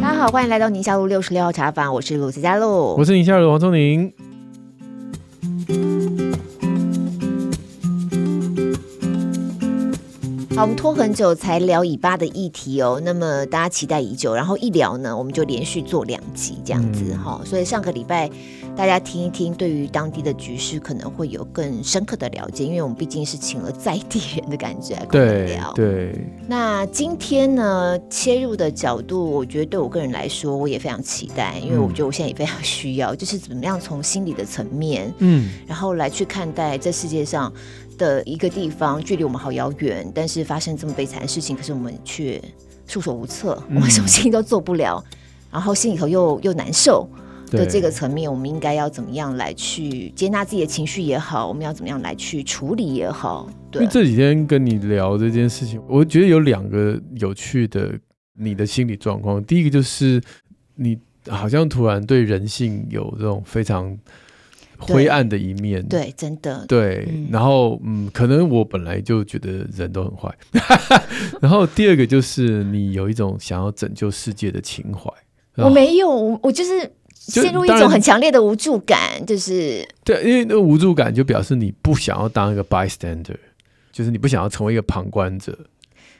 [0.00, 4.12] 大家好，欢迎来到宁夏路六十六号茶坊，我是鲁子嘉璐，我是宁夏路王聪宁。
[10.56, 18.30] 好，我们拖很久才聊以巴的议题哦，那么大家期待已久，然后一聊呢，我们就连续做两集这样子哈、嗯，所以上个礼拜
[18.76, 25.72] 大家听一听，对于当地的局势可能会有更深刻的了解，因为我们毕竟是请了在地人的感觉来跟我们聊。
[25.72, 26.24] 对对。
[26.46, 37.52] 那今天呢，切入的角度，我觉得对我个人来说，我也非常期待，因为我觉得我现在也非常需要，嗯、就是怎么样从心理的层面，嗯，然后来去看待这世界上。
[37.98, 42.40] 的一个地方，距离我们好遥远，但是发生这么悲惨的事情，可是我们却
[42.86, 45.16] 束手无策，我们什么事情都做不了，嗯、
[45.52, 47.08] 然后心里头又又难受
[47.50, 53.48] 的这个层面，我们应该要怎么样来去接纳自己的情绪也好，我们要怎么样来去处理也好。
[53.70, 57.98] 对，因为这几天跟你聊这件事情，我觉得有两个有趣的
[58.38, 59.42] 你的心理状况。
[59.44, 60.20] 第一个就是
[60.74, 63.96] 你好像突然对人性有这种非常。
[64.86, 70.34] 灰暗的一面，对，真的，对，嗯，然后嗯，可能我本来就觉得人都很坏，
[71.40, 75.10] 然后第二个就是你有一种想要拯救世界的情怀。
[75.56, 83.36] 我没有，我就是陷入一种很强烈的无助感，就，就是对，因为那个无助感就表示你不想要当一个 bystander，
[83.92, 85.56] 就是你不想要成为一个旁观者。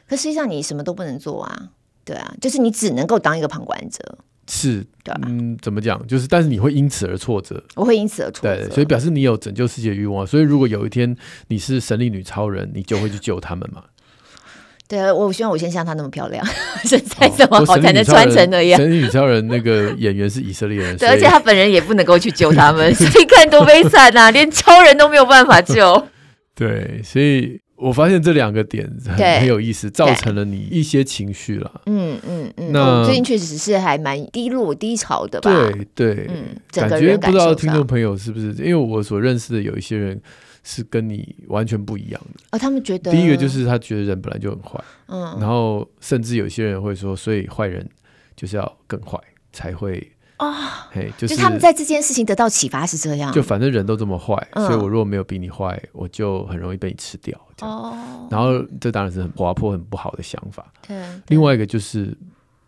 [0.07, 1.71] 可实际上你什么都不能做啊，
[2.05, 4.19] 对啊，就是你只能够当一个旁观者。
[4.47, 4.85] 是，
[5.27, 6.05] 嗯，怎么讲？
[6.07, 10.27] 就是，但是你会因此而挫折，我会因此而挫折，对，所以表示你有拯救世界的欲望。
[10.27, 11.17] 所以如果有一天
[11.49, 13.83] 你是神力女超人，你就会去救他们嘛？
[14.87, 16.47] 对啊，我希望我先像她那么漂亮，
[16.85, 18.79] 身材这么好，才能穿成那样。
[18.79, 24.31] 神力女超人那个演员是以色列人，对，而且他本人也不能够去救他们，所以看多悲惨啊！
[24.33, 26.07] 连超人都没有办法救。
[26.55, 27.64] 对，所以。
[27.77, 31.81] 我发现这两个点很很有意思，造成了你一些情绪了。
[31.87, 35.51] 嗯嗯嗯，那最近确实是还蛮低落、低潮的吧？
[35.95, 38.53] 对对，嗯，感觉不知道听众朋友是不是？
[38.55, 40.21] 因为我所认识的有一些人
[40.63, 42.41] 是跟你完全不一样的。
[42.53, 47.85] 哦，他们觉得第一个就是他觉得人本来就很坏，嗯，然后甚至有些人会说，所以坏人
[48.37, 49.19] 就是要更坏
[49.53, 50.11] 才会。
[50.37, 57.39] 啊、哦，嘿，就是他们在这件事情得到启发是这样，就反正人都这么坏，嗯，所以我如果没有比你坏，我就很容易被你吃掉。
[57.61, 57.97] 哦，
[58.31, 60.67] 然后这当然是很滑坡、很不好的想法。
[60.87, 60.97] 对，
[61.29, 62.17] 另外一个就是，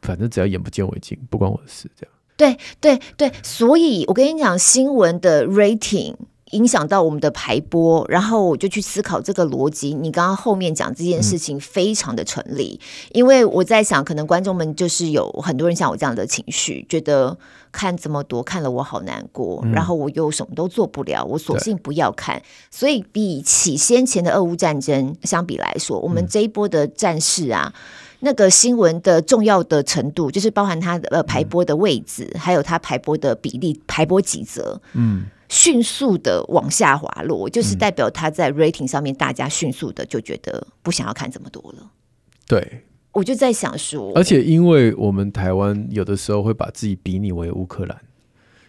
[0.03, 2.12] 反正只要眼不见为净，不关我的事，这样。
[2.37, 6.15] 对对对，所以我跟你讲，新闻的 rating。
[6.56, 9.93] 影响到我们的排播，然后我就去思考这个逻辑。
[9.93, 17.37] 你刚刚后面讲这件事情非常的成立，嗯，因为我在想，可能观众们就是有很多人像我这样的情绪，觉得
[17.71, 22.41] 看这么多看了我好难过，嗯，然后我又什么都做不了，我索性不要看。
[22.71, 27.81] 所以比起先前的俄乌战争相比来说，我们这一波的战事啊，嗯，
[28.21, 35.27] 那个新闻的重要的程度，就是包含它的呃排播的位置，嗯，还有它排播的比例，排播几则，嗯。
[35.49, 41.91] 迅速的往下滑落，就是代表他在 rating 上面，大家迅速的就觉得不想要看这么多了。
[42.47, 48.01] 对，我就在想说，而且因为我们台湾有的时候会把自己比拟为乌克兰，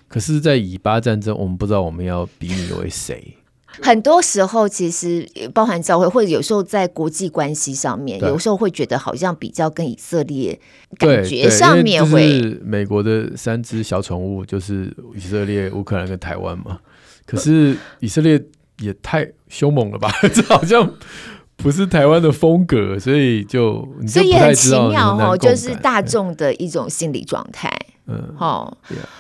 [0.08, 3.36] 可是，在以巴战争，我们不知道我们要比拟为谁。
[3.68, 10.60] 很多时候，其实包含教会，或者有时候在国际关系上面，有时候会觉得好像比较跟以色列
[10.98, 16.80] 感觉上面会，是美国的三只小宠物，就是以色列、乌克兰跟台湾嘛。
[17.26, 18.42] 可是以色列
[18.80, 20.10] 也太凶猛了吧？
[20.34, 20.94] 这好像
[21.58, 27.70] 不是台湾的风格，所以就所以也很奇妙哦，就是大众的一种心理状态。
[28.08, 28.78] 嗯，好.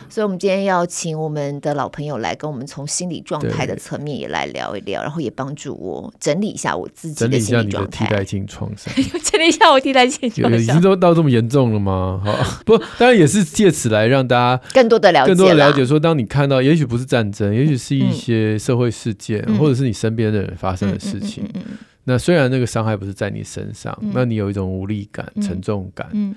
[0.10, 8.06] 所以，我们今天要请我们的老朋友来跟我们从心理状态的层面也来聊一聊，然后也帮助我整理一下我自己的心理状态。
[8.06, 8.94] 替代性创伤，
[9.24, 12.22] 整理一下我替代性创伤，已经都到这么严重了吗？
[12.26, 15.86] 好，不，当然也是借此来让大家更多的了解，更多的了解。
[15.86, 21.44] 说，当你看到，也许不是战争，也许是一些社会事件，嗯、或者是你身边的人发生的事情。
[21.54, 21.62] 嗯
[22.10, 26.08] 那虽然那个伤害不是在你身上，嗯、那你有一种无力感、嗯、沉重感。
[26.14, 26.34] 嗯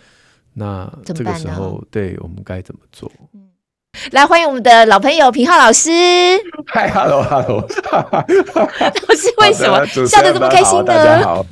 [0.60, 3.10] 那这个时候，对我们该怎么做？
[4.12, 5.90] 来欢迎我们的老朋友平浩老师。
[6.68, 7.66] 嗨，Hello，Hello。
[8.12, 10.84] 老师为什么笑得这么开心呢？
[10.84, 11.44] 大家好，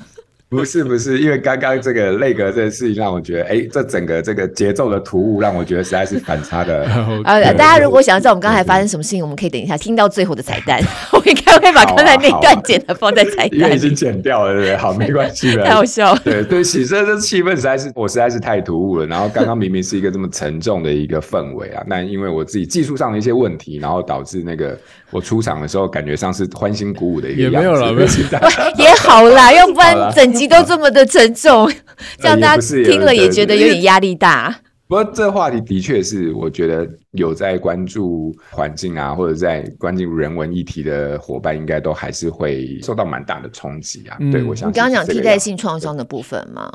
[0.50, 6.84] 不是不是，因为刚刚这个内阁这个事情让我觉得，哎，这整个这个节奏的突兀让我觉得实在是反差的。
[7.24, 10.80] 呃，大家如果想要知道我们刚才发生什么事情，我们可以等一下听到最后的彩蛋，
[11.12, 14.76] 我应该会把刚才那段剪的放在彩蛋，因为已经剪掉了，对不对？
[14.76, 15.64] 好，没关系的。
[15.64, 16.20] 太好笑了。
[16.24, 19.06] 对对，喜色这气氛实在是我实在是太突兀了。
[19.06, 24.78] 然后刚刚明明是一个这么沉重的一个氛围啊，那因为我自己技术上的一些问题，然后导致那个
[25.10, 27.58] 我出场的时候感觉上是欢欣鼓舞的一个样子。
[27.58, 28.08] 也没有了，没有
[28.84, 31.70] 也好啦，要不然整集都这么的沉重，
[32.18, 34.54] 这样大家听了也觉得有点压力大。
[34.88, 44.16] 不过这话题的确是，我觉得有在关注环境啊，或者在关注人文议题的伙伴，应该都还是会受到蛮大的冲击啊。
[44.18, 46.72] 嗯、对，我想你刚刚讲替代性创伤的部分吗？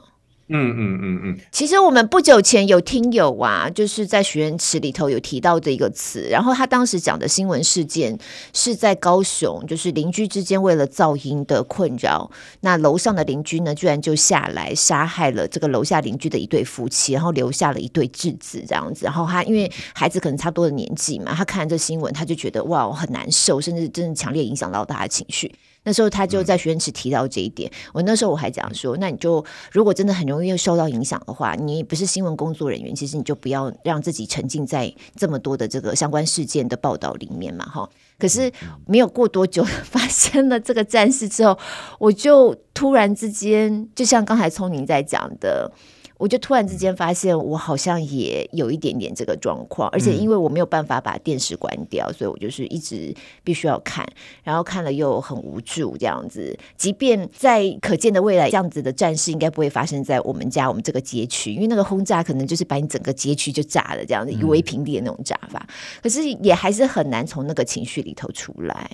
[0.50, 8.16] 嗯嗯嗯嗯，其实我们不久前有听友啊，就是在许愿池里头有提到的一个词，然后他当时讲的新闻事件
[8.54, 12.30] 是在高雄，就是邻居之间为了噪音的困扰，
[12.60, 25.50] 那楼上的邻居呢，居然就下来杀害了这个楼下邻居的一对夫妻，然后留下了一对稚子这样子，然后他因为孩子可能差不多的年纪嘛，他看这新闻，他就觉得哇，我很难受，甚至真的强烈影响到他的情绪。
[25.84, 37.90] 那时候他就在许愿池提到这一点，嗯、我那时候我还讲说，那你就如果真的很容易受到影响的话，你不是新闻工作人员，其实你就不要让自己沉浸在这么多的这个相关事件的报道里面嘛，哈。
[38.18, 38.52] 可是
[38.86, 41.58] 没有过多久 发生了这个战事之后，
[42.00, 45.72] 我就突然之间，就像刚才聪明在讲的。
[46.24, 54.08] 我就突然之间发现，我好像也有一点点这个状况，而且因为我没有办法把电视关掉，所以我就是一直必须要看，
[54.42, 56.58] 然后看了又很无助这样子。
[56.78, 65.68] 即便在可见的未来，这样子的战事应该不会发生在我们家我们这个街区，因为那个轰炸可能就是把你整个街区就炸了这样子，夷为平地的那种炸法。
[66.02, 68.90] 可是也还是很难从那个情绪里头出来。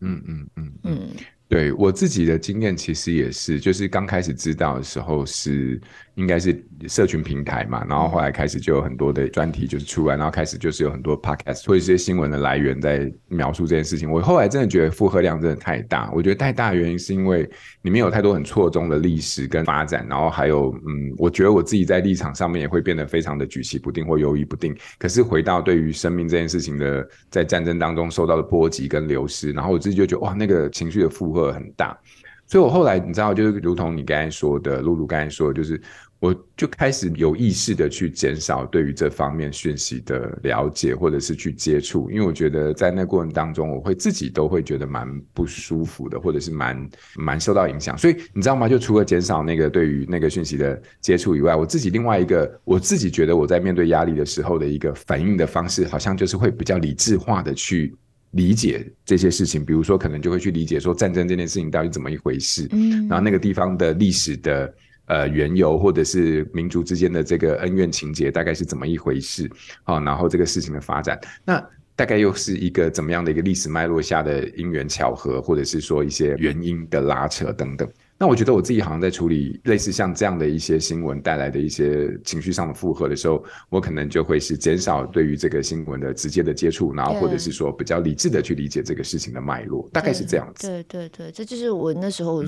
[0.00, 1.00] 嗯嗯嗯嗯。
[1.46, 5.80] 对我自己的经验，其实也是，就是刚开始知道的时候是。
[6.16, 14.10] 应该是社群平台嘛，然后后来开始就有很多的专题就是出来，然后开始就是有很多 podcast 或者一些新闻的来源在描述这件事情。
[14.10, 17.42] 我后来真的觉得负荷量真的太大，我觉得太大原因是因为
[17.82, 24.76] 里面有太多很错综的历史跟发展，然后还有嗯，我觉得我自己在立场上面也会变得非常的举棋不定或犹豫不定。
[24.98, 31.98] 可是回到对于生命这件事情的在战争当中受到的波及跟流失，然后我自己就觉得哇，那个情绪的负荷很大。
[32.46, 35.80] 所以我后来你知道，就是如同你刚才说的，露露刚才说的，就是。
[36.20, 47.98] 我就开始有意识的去减少对于这方面讯息的了解，或者是去接触，因为我觉得在那过程当中，我会自己都会觉得蛮不舒服的，或者是蛮蛮受到影响。
[47.98, 48.66] 所以你知道吗？
[48.66, 57.94] 就除了减少那个对于那个讯息的接触以外，我自己另外一个我自己觉得我在面对压力的时候的一个反应的方式，好像就是会比较理智化的去
[58.30, 59.62] 理解这些事情。
[59.62, 64.74] 比如说，可能就会去理解说战争这件事情到底怎么一回事，嗯，然后那个地方的历史的。
[65.06, 69.50] 呃，缘由或者是民族之间的这个恩怨情结，大概是怎么一回事？
[69.82, 71.62] 好、哦，然后这个事情的发展，那
[71.94, 77.88] 大概又是一个怎么样的一个历史脉络下的因缘巧合，或者是说一些原因的拉扯等等。
[78.16, 90.66] 那我觉得我自己好像在处理类似像这样的一些新闻带来的一些情绪上的负荷的时候，我可能就会是减少对于这个新闻的直接的接触，然后或者是说比较理智的去理解这个事情的脉络，大概是这样子。
[90.66, 92.42] 对对对，这就是我那时候。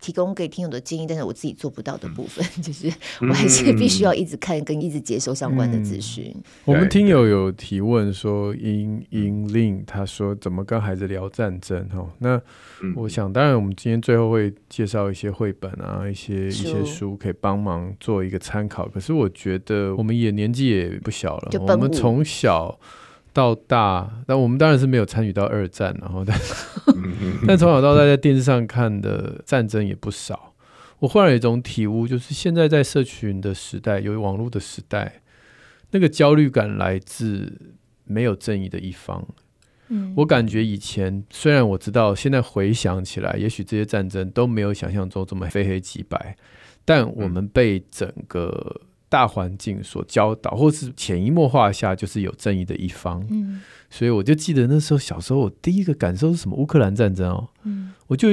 [0.00, 6.32] 嗯提供给听友的建议，但是我自己做不到的部分，嗯、 就是我还是必须要一直看跟一直接收相关的资讯。
[6.34, 11.86] 嗯、我们听友有提问说，英英令他说怎么跟孩子聊战争？
[11.90, 12.40] 哈，那
[12.96, 18.88] 我想当然我们今天最后会介绍一些绘本啊，一些一些书可以帮忙做一个参考。
[18.88, 22.80] 可是我觉得我们也年纪也不小了，我们从小。
[23.32, 26.38] 到大，但我们当然是没有参与到二战，然后但
[27.46, 30.54] 但从小到大在电视上看的战争也不少。
[30.98, 35.22] 我忽然有一种体悟，就是现在在社群的时代，有网络的时代，
[35.92, 39.26] 那个焦虑感来自没有正义的一方。
[39.88, 46.36] 嗯，我感觉以前虽然我知道，现在回想起来，也许这些战争都没有想象中这么非黑即白，
[46.84, 48.82] 但我们被整个。
[49.10, 53.22] 大环境所教导，或是潜移默化下，就是有正义的一方。
[53.28, 56.56] 嗯，所以我就记得那时候小时候，我第一个感受是什么？
[56.56, 58.28] 乌克兰战争哦，嗯，我就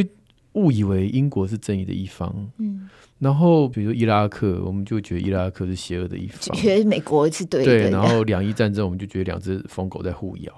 [0.53, 2.33] 误以为英国是正义的一方。
[2.59, 7.65] 嗯，然后比如伊拉克，我们就觉得伊拉克是邪恶的一方，觉得美国是对的。
[7.65, 10.53] 对，然后两伊战争，我们就觉得两只疯狗在互咬。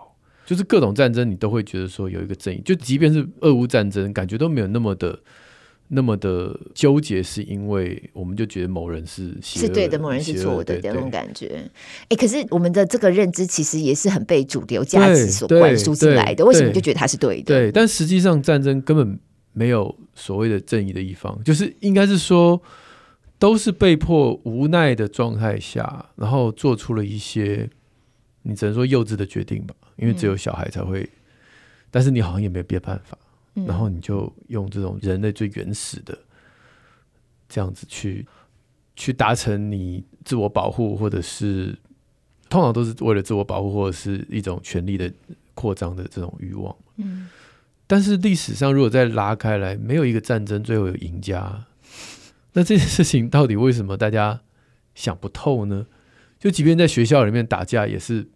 [0.46, 2.62] 就是各种战争，你都会觉得说有一个正义。
[2.66, 5.20] 就即便是俄乌战争，感觉都没有那么的。
[5.92, 11.48] 那么的纠结，是因为我们就觉得某人是是对的，某人是错的这种感觉。
[12.04, 16.46] 哎、欸，可是我们的这个认知其实也是很被主流价值所灌输进来的。
[16.46, 17.44] 为什么就觉得他是对的？
[17.44, 19.20] 对，但实际上战争根本
[19.52, 22.62] 没有所谓的正义的一方，就是应该是说
[23.40, 27.68] 都是被迫无奈的状态下，然后做出了一些
[28.44, 31.10] 你只能说幼稚的决定吧，因为只有小孩才会。
[31.90, 33.18] 但是你好像也没别办法，
[33.56, 36.18] 嗯，然后你就用这种人类最原始的
[37.48, 38.26] 这样子去
[38.96, 41.78] 去达成你自我保护，或者是
[42.50, 45.12] 通常都是为了自我保护，或者是一种权力的
[45.54, 46.76] 扩张的这种欲望。
[46.98, 47.30] 嗯，
[47.88, 51.66] 但是历史上如果再拉开来，没有一个战争最后有赢家，
[52.54, 54.42] 那这件事情到底为什么大家
[54.96, 55.86] 想不透呢？
[56.40, 58.28] 就即便在学校里面打架，也是。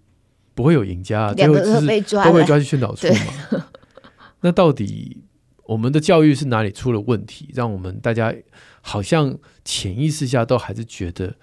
[0.55, 3.65] 不会有赢家，最后都被抓，都被抓去训导处嘛。
[4.43, 5.23] 那到底
[5.65, 8.33] 我们的教育是哪里出了问题，让我们大家
[8.81, 11.33] 好像潜意识下都还是觉得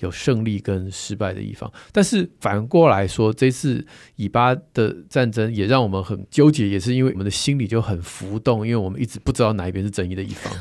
[0.00, 1.72] 有胜利跟失败的一方？
[1.90, 3.84] 但是反过来说，这次
[4.16, 10.52] 以巴的战争也让我们很纠结，也是因为我们的心里就很浮动，因为我们一直不知道哪一边是正义的一方。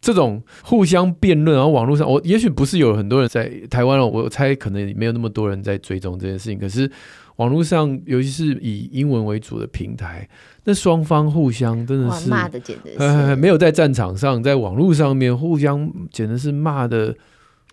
[0.00, 6.58] 这种互相辩论，然后网络上，我也许不是有很多人在台湾，我猜可能没有那么多人在追踪这件事情。
[6.58, 6.90] 可是
[7.36, 10.28] 网络上，尤其是以英文为主的平台，
[10.64, 17.14] 那双方互相真的是骂的，简直是、呃、没有在战场上，在网络上面互相简直是骂的。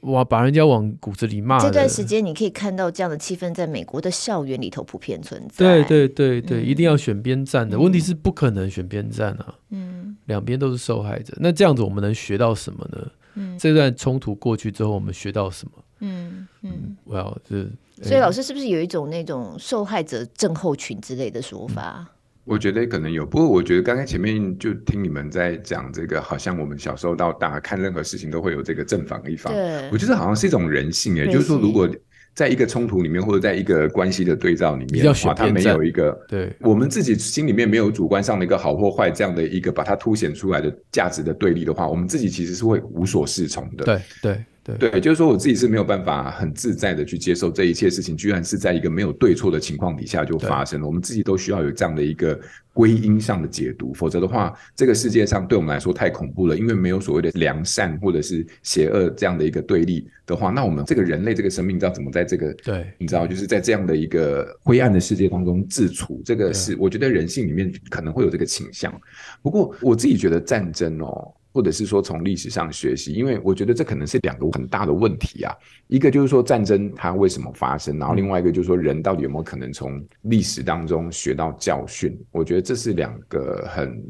[0.05, 0.25] 哇！
[0.25, 1.59] 把人家往骨子里骂。
[1.59, 5.63] 这段时间你可以看到这样的气氛，在美国的校园里头普遍存在。
[5.63, 9.53] 对对对对，嗯、一定要选边站的、嗯、问题是不可能选边站啊。
[9.69, 11.37] 嗯，两边都是受害者。
[11.39, 13.07] 那这样子我们能学到什么呢？
[13.35, 15.71] 嗯，这段冲突过去之后，我们学到什么？
[15.99, 17.63] 嗯嗯，我要这。
[18.01, 22.07] 所以老师是不是有一种那种受害者症候群之类的说法？
[22.43, 29.53] 嗯我觉得可能有，不过我觉得刚才前面就听你们在讲这个，好像我们小时候到大看任何事情都会有这个正反一方。
[29.53, 31.87] 对，我觉得好像是一种人性诶，就是说如果
[32.33, 43.85] 在一个冲突里面或者在一个关系的对照里面的话，他没有一个对我们自己心里面没有主观上的一个好或坏这样的一个把它凸显出来的价值的对立的话，我们自己其实是会无所适从的。
[43.85, 44.45] 对对。
[44.63, 50.85] 对，对，就是说我自己是没有办法很自在的去接受这一切事情，居然是在一个没有对错的情况底下就发生了。
[50.85, 52.39] 我们自己都需要有这样的一个
[52.71, 56.55] 归因上的解读，否则的话，这个世界上对我们来说太恐怖了。
[56.55, 68.93] 因为没有所谓的良善或者是邪恶这样的一个对立的话，那我们这个人类这个生命你知道怎么在这个对，你知道就是在这样的一个灰暗的世界当中自处，这个是我觉得人性里面可能会有这个倾向。
[69.41, 71.33] 不过我自己觉得战争哦。
[71.53, 75.53] 或者是说从历史上学习，因为我觉得这可能是两个很大的问题啊。
[75.87, 82.17] 一个就是说战争它为什么发生，然后另外一个就是说人到底有没有可能从历史当中学到教训？
[82.31, 84.03] 我觉得这是两个很，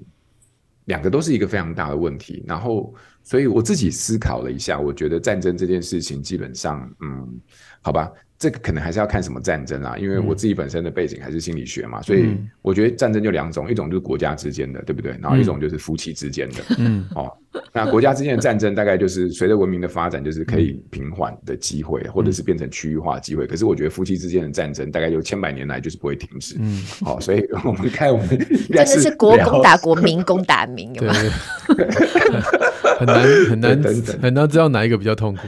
[0.85, 2.43] 两个都是一个非常大的问题。
[2.47, 2.93] 然后，
[3.23, 7.39] 所以我自己思考了一下，我觉得战争这件事情基本上，嗯，
[7.81, 8.11] 好吧。
[8.41, 15.11] 这个可能还是要看什么战争啦，因为我自己本身的背景还是心理学嘛，嗯、所以我觉得战争就两种，一种就是国家之间的，对不对？
[15.21, 16.55] 然后一种就是夫妻之间的。
[16.79, 17.31] 嗯，哦，
[17.71, 23.45] 那国家之间的战争大概就是随着文明的发展，就是可以平缓的机会，嗯、或者是变成区域化的机会。
[23.45, 26.55] 可是我觉得夫妻之间的战争大概就千百年来就是不会停止。
[26.57, 31.13] 嗯，好、哦，所以我们 看我们真的是国攻打国，民攻打民，有吗？
[32.97, 35.41] 很难很难等等很难知道哪一个比较痛苦。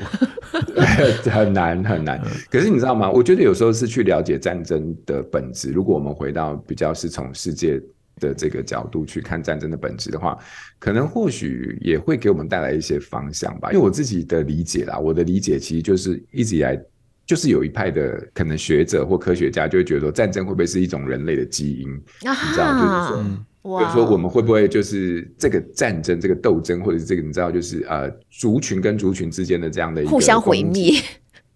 [1.32, 3.10] 很难很难，可是你知道吗？
[3.10, 5.72] 我觉得有时候是去了解战争的本质。
[5.72, 7.82] 如果我们回到比较是从世界
[8.20, 10.38] 的这个角度去看战争的本质的话，
[10.80, 13.72] 可能或许也会给我们带来一些方向吧。
[13.72, 16.80] 因为我自己的理解啦，我的理解其实就是一直以来
[17.26, 21.90] 就是有一派的可能学者或科学家就会觉得说，战争会不会是一种人类的基因？
[22.30, 23.24] 啊、你知道，就是说。
[23.24, 30.92] 嗯比如说，我们会不会就是这个战争、这个斗争，或者是这个你知道，就是呃，族群跟族群之间的这样的一个互相毁灭？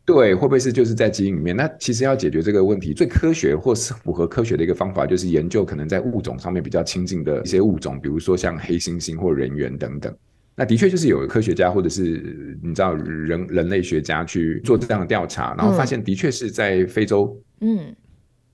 [0.05, 1.53] 对，会不会是就是在基因里面？
[1.53, 10.15] 那其实要解决这个问题，最科学或是符合科学的一个方法，就是研究可能在物种上面比较亲近的一些物种，比如说像黑猩猩或人猿等等。
[10.55, 17.93] 那的确就是有科学家或者是你知道人人类学家去做这样的调查，然后发现的确是在非洲，嗯。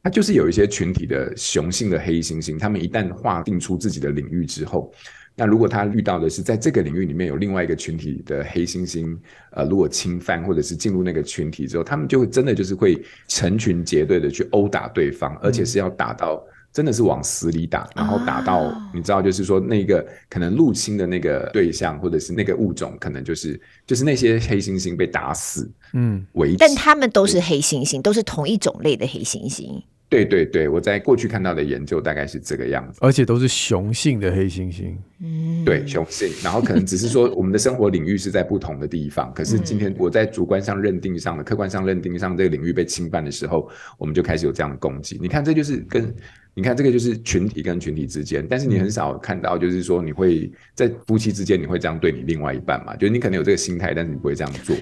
[0.03, 4.93] 它就是有一些群体的雄性的黑猩猩，他们一旦划定出自己的领域之后，
[5.33, 9.17] 那如果他遇到的是在这个领域里面有另外一个群体的黑猩猩，
[9.51, 23.57] 呃，如果侵犯或者是进入那个群体之后，他们就会真的就是会成群结队的去殴打对方，而且是要打到真的是往死里打，然后打到你知道，就是说那个可能入侵的那个对象或者是那个物种，可能就是
[23.87, 26.57] 就是那些黑猩猩被打死，嗯，为止。
[26.59, 29.81] 但他们都是黑猩猩，都是同一种类的黑猩猩。
[30.13, 34.93] 对对对，我在过去看到的研究大概是这个样子，而且都是雄性的黑猩猩。
[35.23, 43.67] 嗯，对，雄性，然后可能只是说我们的生活领域是在不同的地方，可是今天我在主观上认定上的、客观上认定上这个领域被侵犯的时候，
[43.97, 45.17] 我们就开始有这样的攻击。
[45.19, 46.13] 你看，这就是跟
[46.53, 52.95] 你看这个就是群体跟群体之间，但是你很少看到，就是说你会在夫妻之间你会这样对你另外一半嘛？
[52.97, 54.75] 就是你可能有这个心态，但是你不会这样做。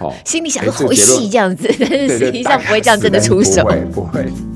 [0.00, 3.84] 哦，心里想说好戏这样子，但是实际上不会这样真的出手，不会。
[3.94, 4.53] 不会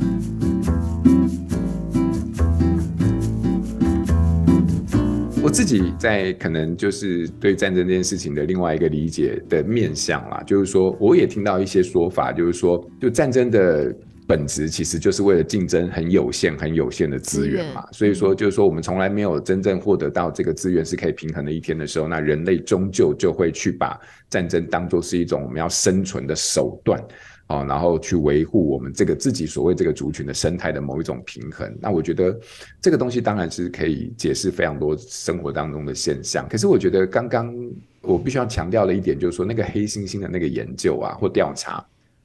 [5.49, 13.95] 自己在可能就是对战争这件事情的另外一个理解的面向啦，就是说，我也听到一些说法，就是说，就战争的。
[14.29, 27.03] 本质其实就是为了竞争很有限、很有限的资源嘛，所以说就是说我们从来没有真正获得到这个资源是可以平衡的一天的时候，那人类终究就会去把战争当做是一种我们要生存的手段，
[27.49, 31.77] 哦，然后去维护我们这个自己所谓这个族群的生态的某一种平衡。
[31.81, 32.39] 那我觉得
[32.81, 36.47] 这个东西当然是可以解释非常多生活当中的现象。
[36.49, 37.55] 可是我觉得刚刚
[38.03, 41.85] 我必须要强调的一点就是说，那个黑猩猩的那个研究啊或调查，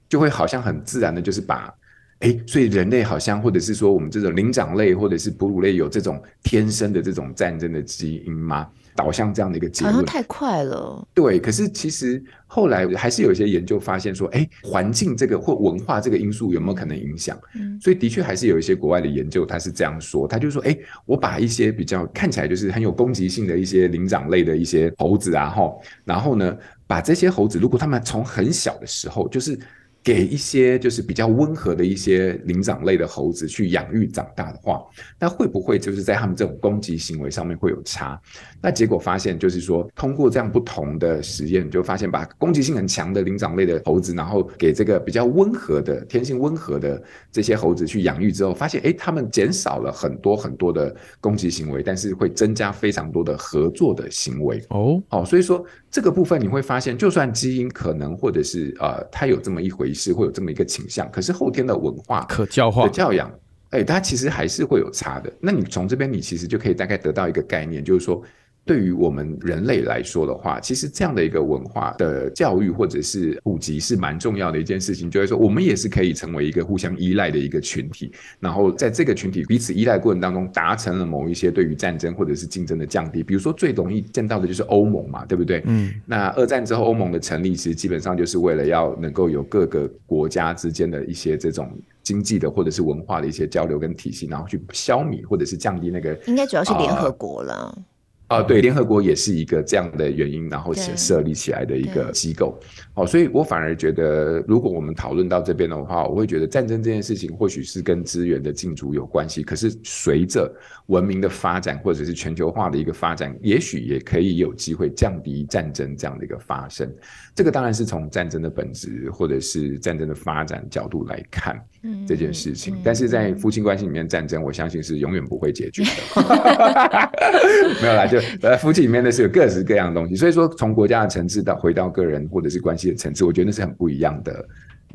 [0.10, 1.74] 就会好像很自然的就是把。
[2.20, 8.70] 哎，所以人类好像，或者是说我们这种灵长类或者是哺乳类有这种天生的这种战争的基因吗？
[8.96, 11.08] 导向这样的一个结论，好像太快了。
[11.14, 17.38] 对，可是其实后来还是有一些研究发现说，哎，环境这个或文化这个因素有没有可能影响？
[17.56, 25.74] 嗯，所以的确还是有一些国外的研究，他是这样说，他就说，哎，我把一些比较看起来就是很有攻击性的一些灵长类的一些猴子啊，哈，
[26.06, 26.58] 然后呢，
[26.88, 29.58] 把这些猴子，如果他们从很小的时候就是。
[30.06, 34.84] 给一些就是比较温和的一些灵长类的猴子去养育长大的话，
[35.18, 38.20] 那会不会就是在他们这种攻击行为上面会有差？
[38.64, 47.02] 那结果发现就是说，通过这样不同的实验，就发现把攻击性很强的灵长类的猴子，然后给这个比较温和的、天性温和的
[47.32, 54.62] 这些猴子去养育之后，发现诶，他们减少了很多很多的攻击行为，但是会增加非常多的合作的行为。
[54.70, 59.94] 哦，哦，所以说这个部分你会发现，就算基因可能或者是呃，它有这么一回。
[59.94, 63.32] 事会有这么一个倾向，可是后天的文化可教化的教养，
[63.70, 65.32] 哎，它其实还是会有差的。
[65.40, 68.20] 那你从这边，你其实就可以大概得到一个概念，就是说。
[68.66, 75.12] 对于我们人类来说的话，其实这样的一个文化的教育或者是普及是蛮重要的一件事情。
[75.12, 83.22] 就是说，我们也是可以成为一个互相依赖的一个群体，然后在这个群体彼此依赖过程当中，达成了某一些对于战争或者是竞争的降低。
[83.22, 85.62] 比如说，最容易见到的就是欧盟嘛，对不对？
[85.66, 85.94] 嗯。
[86.06, 91.70] 那二战之后，欧盟的成立其实基本上就是为了要能够有各个国家之间的一些这种
[92.02, 96.18] 经济的或者是文化的一些交流跟体系，然后去消弭或者是降低那个。
[96.28, 97.54] 应该主要是联合国了。
[97.76, 97.84] 呃
[98.34, 102.60] 啊，对，联合国也是一个这样的原因，然后设立起来的一个机构。
[102.96, 109.44] 哦，所以我反而觉得，如果我们讨论到这边的话，我会觉得战争这件事情或许是跟资源的竞逐有关系。
[109.44, 110.52] 可是随着
[110.88, 116.94] 文明的发展，或者是全球化的一个发展，也许也可以有机会降低战争这样的一个发生。
[117.34, 121.60] 这个当然是从战争的本质，或者是战争的发展角度来看
[122.06, 122.76] 这件事情。
[122.84, 125.90] 但是在夫妻关系里面，战争我相信是永远不会解决的。
[127.82, 128.20] 没有啦，就。
[128.42, 134.46] 呃，夫妻里面的是有各式各样的东西，所以说从国家的层次到回到个人或者是关系的层次，我觉得那是很不一样的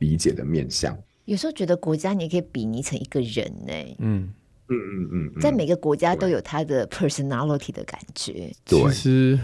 [0.01, 0.97] 理解的面向。
[1.25, 4.29] 有时候觉得国家你也可以比拟成一个人呢、欸，嗯
[4.69, 8.53] 嗯嗯嗯，在每个国家都有他的 personality 的感觉。
[8.65, 9.39] 对，其实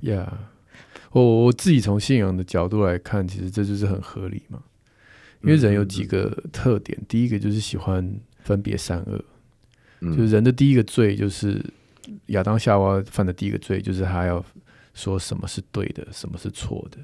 [0.00, 0.50] 呀，
[1.12, 4.62] 我我自己从信仰的角度来看，其实这就是很合理嘛，
[5.42, 9.24] 因为人有几个特点，第一个就是喜欢分别善恶，
[10.14, 11.64] 就是人的第一个罪就是。
[12.26, 14.44] 亚当夏娃犯的第一个罪就是他要
[14.92, 16.98] 说什么是对的，什么是错的。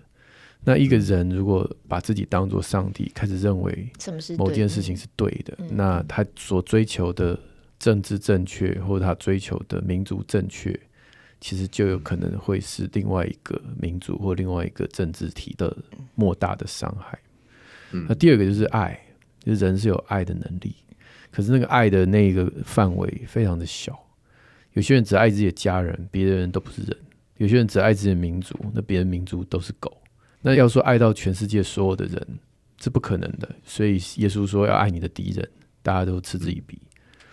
[0.62, 3.90] 那一个人如果把自己当做上帝，开始认为
[4.36, 7.40] 某件事情是对的，那他所追求的
[7.80, 10.78] 政治正确，或者他追求的民族正确，
[11.40, 15.76] 其实就有可能会是另外一个民族或另外一个政治体的
[16.14, 17.18] 莫大的伤害。
[18.06, 19.00] 那第二个就是爱，
[19.42, 20.76] 就是人是有爱的能力，
[21.32, 23.98] 可是那个爱的那个范围非常的小。
[24.74, 26.94] 有些人只爱自己的家人，别的人都不是人；
[27.38, 30.00] 有些人只爱自己的民族，那别的民族都是狗。
[30.42, 32.38] 那要说爱到全世界所有的人，
[32.78, 33.48] 是不可能的。
[33.64, 35.48] 所以耶稣说要爱你的敌人，
[35.82, 36.78] 大家都嗤之以鼻。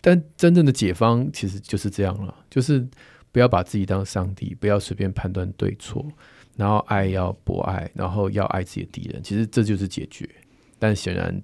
[0.08, 2.88] 但真正的解方其实就是这样了，就是
[3.32, 6.06] 不要把自己当上帝，不要随便判断对错，
[6.56, 9.22] 然后爱要博爱，然后要爱自己的敌人。
[9.22, 10.30] 其实这就是解决，
[10.80, 11.42] 但显然。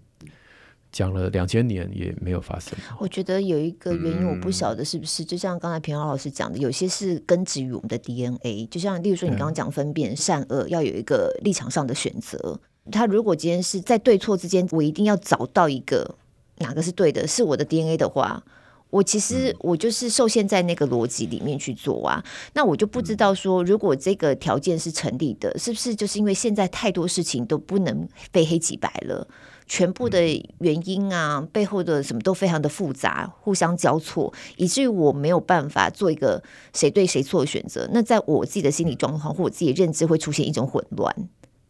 [0.95, 2.77] 讲了两千年也没有发生。
[2.99, 8.67] 我觉得有一个原因，我不晓得是不是，就像刚才平遥老师讲的，有些是根植于我们的 DNA。
[8.67, 12.59] 就像例如说，你刚刚讲分辨善恶，要有一个立场上的选择。
[12.91, 16.15] 他如果今天是在对错之间，我一定要找到一个
[16.63, 18.41] 哪个是对的，是我的 DNA 的话，
[18.89, 22.23] 我其实我就是受限在那个逻辑里面去做啊。
[22.53, 29.27] 那我就不知道说，如果这个条件是成立的，是不是就是因为现在太多事情都不能非黑即白了？
[29.65, 30.19] 全部的
[30.59, 37.89] 原因啊，背后的什么都非常的复杂，互相交错，以至于我没有办法做一个谁对谁错的选择。
[37.93, 41.15] 那在我自己的心理状况或我自己的认知会出现一种混乱，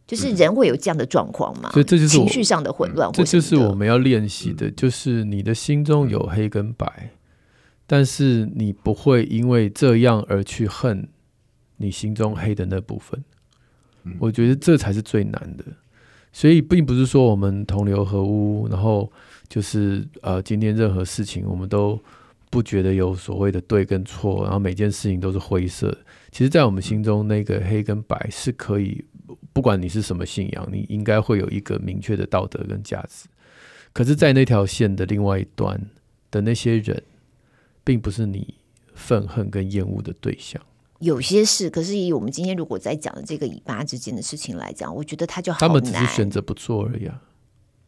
[0.06, 1.70] 就是人会有这样的状况嘛？
[1.72, 3.10] 所以这就是情绪上的混乱。
[3.12, 7.10] 这就是我们要练习的，就是你的心中有黑跟白，
[7.86, 11.08] 但是你不会因为这样而去恨
[11.78, 13.24] 你心中黑的那部分。
[14.04, 15.64] 嗯、我觉得这才是最难的。
[16.32, 19.10] 所以并不是说我们同流合污，然后
[19.48, 21.98] 就是呃，今天任何事情我们都
[22.50, 25.96] 不觉得有所谓的对跟错，然后每件事情都是灰色。
[26.32, 29.04] 其实，在我们心中，那个黑跟白是可以，
[29.52, 33.28] 不管你是什么信仰，你应该会有一个明确的道德跟价值。
[33.92, 35.80] 可是，在那条线的另外一端
[36.30, 37.00] 的那些人，
[37.84, 38.54] 并不是你
[38.94, 40.60] 愤恨跟厌恶的对象。
[40.98, 45.68] 有些事，可是以我们今天如果在讲的这个以巴之间的事情来讲，我觉得他就好难。
[45.68, 47.22] 他们只是选择不做而已啊。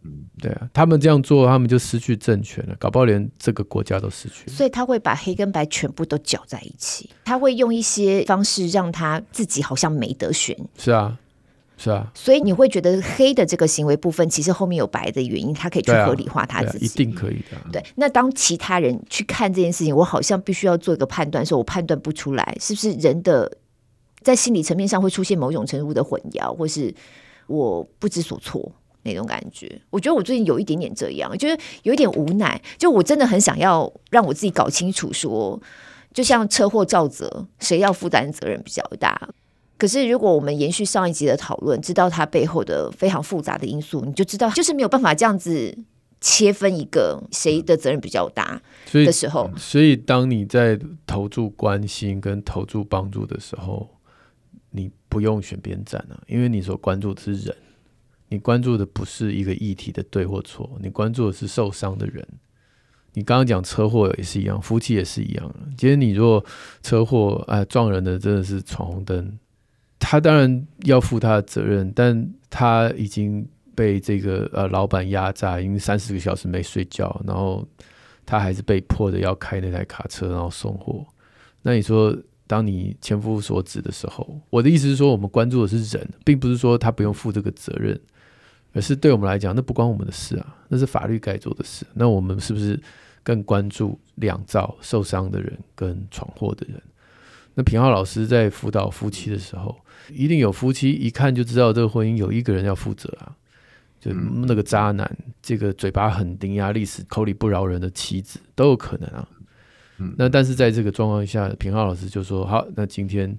[0.02, 4.52] 嗯，对啊，他们这样做，他们就失去政权了，搞不好连这个国家都失去了。
[4.52, 10.56] 所以他会把黑跟白全部都搅在一起，他会用一些方式让他自己好像没得选。
[10.78, 11.18] 是啊。
[11.78, 17.68] 是啊，所以你会觉得黑的这个行为部分，其实后面有白的原因，他可以去合理化他自己，啊啊、一定可以的、啊。
[17.70, 23.58] 对，那当其他人去看这件事情，我好像必须要做一个判断，说我判断不出来，是不是人的
[24.22, 26.94] 在心理层面上会出现某种程度的混淆，或是
[27.46, 29.80] 我不知所措那种感觉。
[29.90, 35.62] 我觉得我最近有一点点这样，就是有一点无奈，就我真的很想要让我自己搞清楚说，说
[36.14, 39.28] 就像车祸肇责，谁要负担责任比较大。
[39.78, 45.76] 可是，如果我们延续上一集的讨论，知道它背后的非常复杂的因素，你就知道，就是没有办法这样子
[46.18, 48.60] 切分一个谁的责任比较大
[48.90, 49.42] 的时候。
[49.42, 53.90] 所以，所以当你在投注关心跟投注帮助的时候，
[54.70, 57.54] 你不用选边站啊，因为你所关注的是人，
[58.30, 62.26] 你关注的不是一个议题的对或错，你关注的是受伤的人。
[63.12, 65.54] 你刚刚讲车祸也是一样，夫妻也是一样。
[65.76, 66.42] 今天你如果
[66.82, 69.38] 车祸，哎，撞人的真的是闯红灯。
[69.98, 77.66] 他当然要负他的责任，但他已经被这个呃老板压榨，已经三四个小时没睡觉，然后
[78.24, 81.04] 他还是被迫的要开那台卡车，然后送货。
[81.62, 87.98] 那你说，当你千夫所指的时候，我的意思是说，我们关注的是人，并不是说他不用负这个责任，
[88.72, 91.84] 而是对我们来讲，那不关我们的事啊，那是法律该做的事。
[91.92, 92.80] 那我们是不是
[93.22, 96.80] 更关注两造受伤的人跟闯祸的人？
[97.58, 99.74] 那平浩老师在辅导夫妻的时候，
[100.12, 103.34] 一定有夫妻一看就知道这个婚姻有一个人要负责啊，
[103.98, 109.26] 就那个渣男，这个嘴巴很伶牙俐齿、口里不饶人的妻子都有可能啊。
[109.96, 113.34] 嗯那但是在这个状况下，平浩老师就说：好，那今天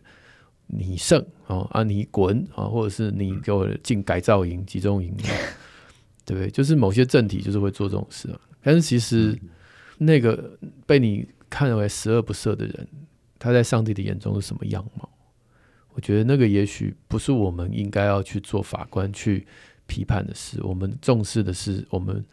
[0.66, 5.16] 你胜哦啊，你滚啊，或者是你给我进改造营、集中营，
[6.26, 6.50] 对不对？
[6.50, 8.42] 就是某些政体就是会做这种事啊。
[8.64, 9.40] 但是其实
[10.00, 12.88] 那个被你看为十恶不赦的人。
[13.40, 15.10] 他在上帝的眼中是什么样貌？
[15.94, 19.48] 我觉得那个也许不是我们应该要去做法官去
[19.88, 20.62] 批判的事。
[20.62, 22.24] 我们重视的是我们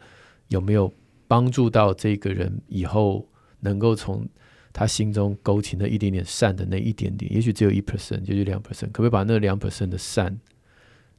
[0.49, 0.93] 有没有
[1.27, 3.27] 帮助到这个人以后
[3.59, 4.27] 能够从
[4.71, 10.39] 他心中勾起那一点点善的那一点点，也许只有一 percent，也许两 percent，可不可以把那两 percent 的善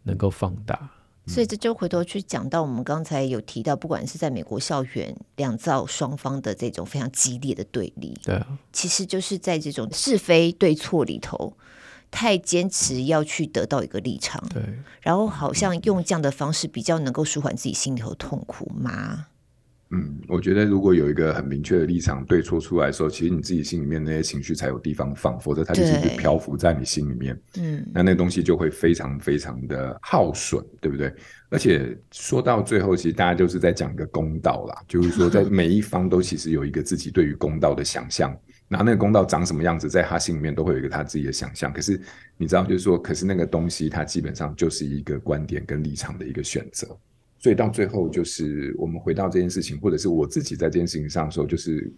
[0.05, 0.91] 能够放大？
[1.27, 11.57] 所以这就回头去讲到我们刚才有提到，不管是在美国校园两造双方的这种非常激烈的对立，对啊，其实就是在这种是非对错里头，
[12.11, 14.63] 太坚持要去得到一个立场，对，
[15.01, 19.27] 然后好像用这样的方式比较能够舒缓自己心里头痛苦吗？
[19.91, 27.41] 嗯，我觉得如果有一个很明确的立场对错出来的时候，其实你自己心里面那些情绪才有地方放，否则它就是漂浮在你心里面。
[27.59, 31.15] 嗯，那那个东西就会非常非常的耗损，对不对？
[31.51, 41.73] 而且说到最后，其实大家就是在讲一个公道啦，就是说在 每一方都其实有一个自己对于公道的想象，那那个公道长什么样子，在他心里面都会有一个他自己的想象。
[41.73, 42.01] 可是
[42.37, 46.89] 你知道，就是说，可是那个东西它基本上就是一个观点跟立场的一个选择。
[47.39, 51.93] 所以到最后，就是我们回到这件事情，或者是我自己在这件事情上的时候，就是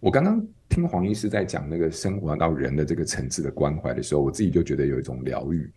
[0.00, 5.68] 我刚刚听黄医师在讲那个生活到人的这个层次的关怀的时候，我自己就觉得有一种疗愈。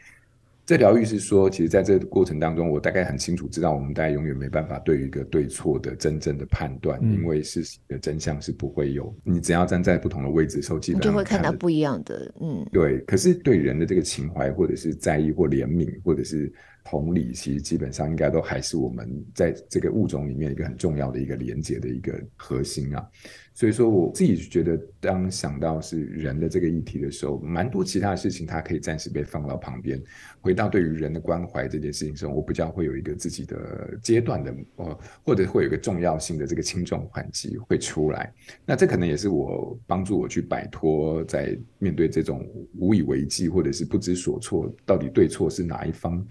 [0.66, 9.16] 这疗愈是说，其实在这个过程当中，我大概很清楚知道，我们大概永远没办法对于一个对错的真正的判断，因为事实的真相是不会有。
[9.24, 12.34] 你只要站在不同的位置的时候，基本上就会看到不一样的。
[12.42, 13.00] 嗯，对。
[13.02, 16.54] 可是对人的这个情怀，或者是在意或怜悯，或者是。
[16.90, 23.06] 同理，其实基本上应该都还是我们在这个物种里面一个很重要的一个连接的一个核心啊。
[23.54, 30.00] 所以说，我自己觉得，当想到是人的这个议题的时候，蛮多其他的事情它可以暂时被放到旁边，
[30.40, 38.32] 回到对于人的关怀这件事情上，我比较会有一个自己的阶段的，呃，或者会有一个重要性的这个轻重缓急会出来。
[38.64, 42.48] 那这可能也是我帮助我去摆脱在面对这种
[42.78, 46.24] 无以为继或者是不知所措，到底对错是哪一方。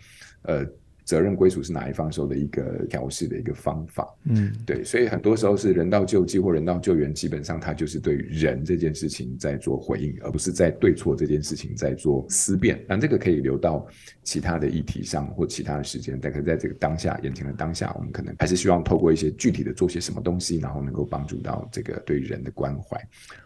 [0.47, 0.65] 呃，
[1.07, 4.07] 责任归属是哪一方时候的一个调试的一个方法。
[4.25, 12.85] 嗯，对，所以很多时候是人道救济或人道救援，基本上它就是对人这件事情在做回应，而不是在对错这件事情在做思辨。
[12.89, 13.87] 那这个可以留到
[14.25, 23.01] 其他的议题上或其他的时间，但可在这个当下眼前的当下，我们可能还是希望透过一些具体的做些什么东西，然后能够帮助到这个对人的关怀。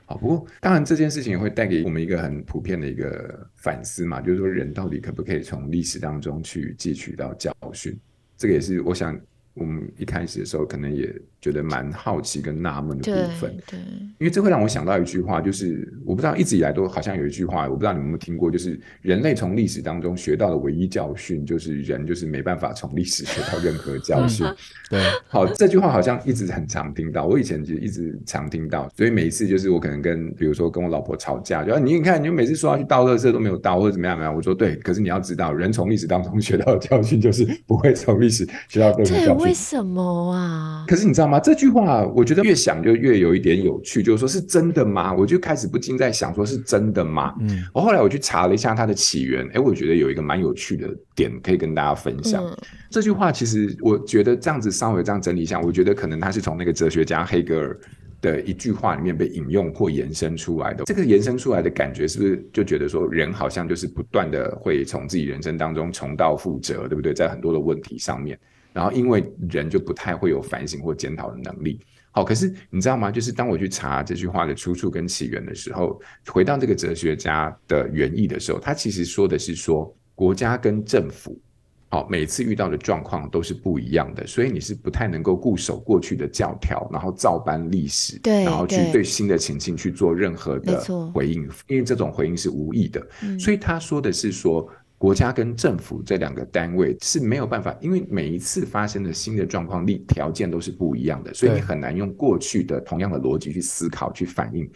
[0.06, 7.98] 好，不过当然这件事情也会带给我们一个很普遍的一个反思嘛，就是说人到底可不可以从历史当中去汲取到教训？
[8.36, 9.18] 这个也是我想
[9.54, 11.14] 我们一开始的时候可能也。
[11.40, 13.80] 觉得蛮好奇跟纳闷的部分，对，对，
[14.18, 24.46] 因为这会让我想到一句话，就是我不知道一直以来都好像有一句话，我不知道你们有没有听过，就是人类从历史当中学到的唯一教训，就是人就是没办法从历史学到任何教训。
[24.46, 24.56] 嗯、
[24.90, 39.36] 对，好，这句话好像一直很常听到，我以前就一直常听到，所以每一次就是我可能跟比如说跟我老婆吵架，就你你看，你每次说要去倒垃圾都没有倒，或者怎么样怎么样，我说对，可是你要知道，人从历史当中学到的教训就是不会从历史学到任何教训。
[39.36, 40.84] 为什么啊？
[40.86, 41.40] 可是你知道吗？
[41.40, 45.14] 这句话我觉得越想就越有一点有趣，就是说是真的吗？
[45.14, 47.34] 我就开始不禁在想，说是真的吗？
[47.40, 52.44] 嗯，我后来我去查了一下它的起源，哎，我觉得有一个蛮有趣的点可以跟大家分享。
[52.44, 52.56] 嗯、
[52.90, 57.80] 这句话其实我觉得这样子稍微这样整理一下，我觉得可能它是从那个哲学家黑格尔
[58.20, 60.84] 的一句话里面被引用或延伸出来的。
[60.84, 67.14] 这个延伸出来的感觉是不是就觉得说人好像就是不断的会从自己人生当中重蹈覆辙，对不对？
[67.14, 68.38] 在很多的问题上面。
[68.72, 71.80] 然后，因为人就不太会有反省或检讨的能力。
[72.12, 73.08] 好，可是你知道吗？
[73.08, 81.40] 就是当我去查这句话的出处跟起源的时候，回到这个哲学家的原意的时候，他其实说的是说，国家跟政府，
[81.88, 90.82] 好，每次遇到的状况都是不一样的，所以你是不太能够固守过去的教条，然后照搬历史，对，然后去对新的情境去做任何的
[91.14, 93.06] 回应，因为这种回应是无意的。
[93.22, 94.68] 嗯，所以他说的是说。
[95.00, 104.70] 国家跟政府这两个单位是没有办法，因为每一次发生的新的状况力条件都是不一样的，所以你很难用过去的同样的逻辑去思考、去反应。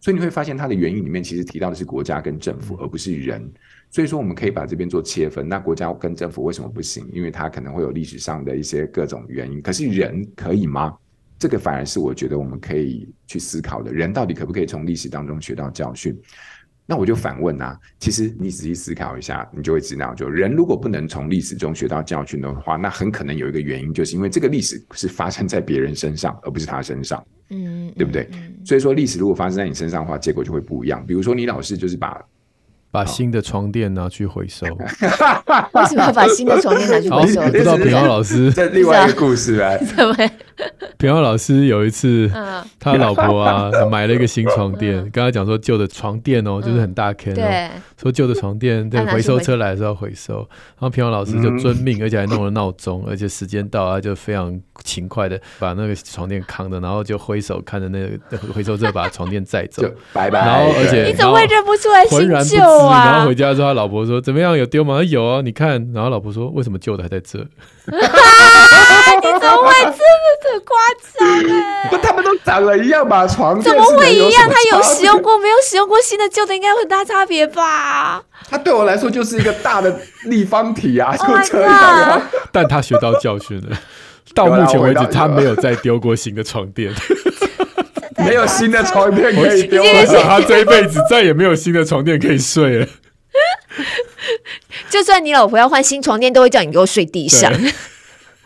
[0.00, 3.48] 所以你会发现它的原因里面其实提到的是国家跟政府，而不是人。
[3.92, 5.48] 所以说我们可以把这边做切分。
[5.48, 7.08] 那国家跟政府为什么不行？
[7.12, 9.62] 因为它可能会有历史上的一些各种原因。
[9.62, 10.92] 可是人可以吗？
[11.38, 13.92] 这个反而是我觉得我们可以去思考的。
[13.92, 16.20] 人到底可不可以从历史当中学到教训？
[16.90, 28.28] 那我就反问啊，其实你仔细思考一下，你就会知道，就人如果不能从历史中学到教训的话，那很可能有一个原因，就是因为这个历史是发生在别人身上，而不是他身上，嗯，对不对？
[28.32, 31.06] 嗯，所以说历史如果发生在你身上的话，结果就会不一样。
[31.06, 32.20] 比如说你老是就是把。
[32.90, 34.66] 把新的床垫拿去回收，
[35.72, 37.40] 为什么要把新的床垫拿去回收？
[37.42, 39.78] 不知道平遥老师 这另外一个故事来。
[39.84, 40.14] 怎么？
[40.98, 42.30] 平遥老师有一次，
[42.78, 47.70] 他老婆啊买了一个新床垫，跟他讲说旧的床垫哦，就是很大坑哦，
[48.02, 58.18] 说旧的床垫对回收车来的时候要回收，然后平遥老师就遵命，而且还弄了闹钟，而且时间到，啊就非常勤快的把那个床垫扛着，然后就挥手看着那个
[58.52, 60.40] 回收车把床垫载走，拜拜。
[60.44, 62.79] 然后而且你怎么会认不出来新旧？
[62.88, 64.56] 然后回家之后，他老婆说：“怎么样？
[64.56, 65.90] 有丢吗？”有啊，你看。
[65.92, 67.38] 然后老婆说：“为什么旧的还在这？”
[67.90, 70.76] 你怎么会这么的夸
[71.18, 71.28] 张？
[71.28, 73.26] 哎，不，他们都长得一样吧？
[73.26, 74.48] 床怎么会一样？
[74.48, 78.22] 他有使用过，没有使用过新的旧的，应该有很大差别吧？
[78.48, 82.22] 他对我来说就是一个大的立方体啊，就这样。
[82.52, 83.76] 但他学到教训了，
[84.34, 86.92] 到目前为止，他没有再丢过新的床垫。
[88.24, 92.86] 没有新的床垫可以丢，我想他这一辈子再也没有新的床垫可以睡了。
[94.90, 97.52] 就算你老婆要换新床垫，都会叫你给我睡地上。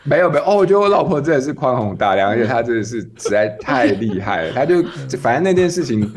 [0.02, 4.52] 没有没有哦，我觉得我老婆真的是宽宏大量，而且她真的是实在太厉害了。
[4.52, 4.82] 她就
[5.18, 6.12] 反正那件事情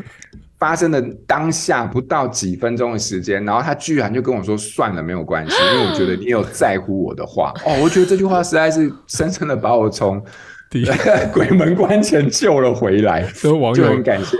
[0.58, 10.22] 发生的当下不到几分钟的时间，然后她居然就跟我说：“算了，没有关系，因为我觉得你有在乎我的话。”哦，我觉得这句话实在是深深的把我从。
[11.32, 13.84] 鬼门关前救了回来，说网友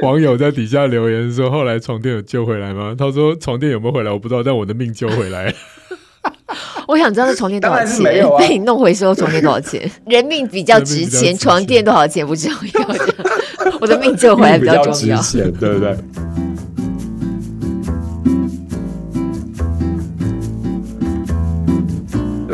[0.03, 5.55] 网友在底下留言说：“后来床垫有救回来吗？”他说：“床垫有没有回来我不知道，但我的命救回来。
[6.89, 8.03] ”我想知道这床垫多少钱？
[8.03, 9.91] 没有啊，被你弄回收床垫多少 钱？
[10.07, 12.89] 人命比较值钱，床垫多少钱不重要，
[13.81, 15.97] 我的命救回来比较重要，对不对？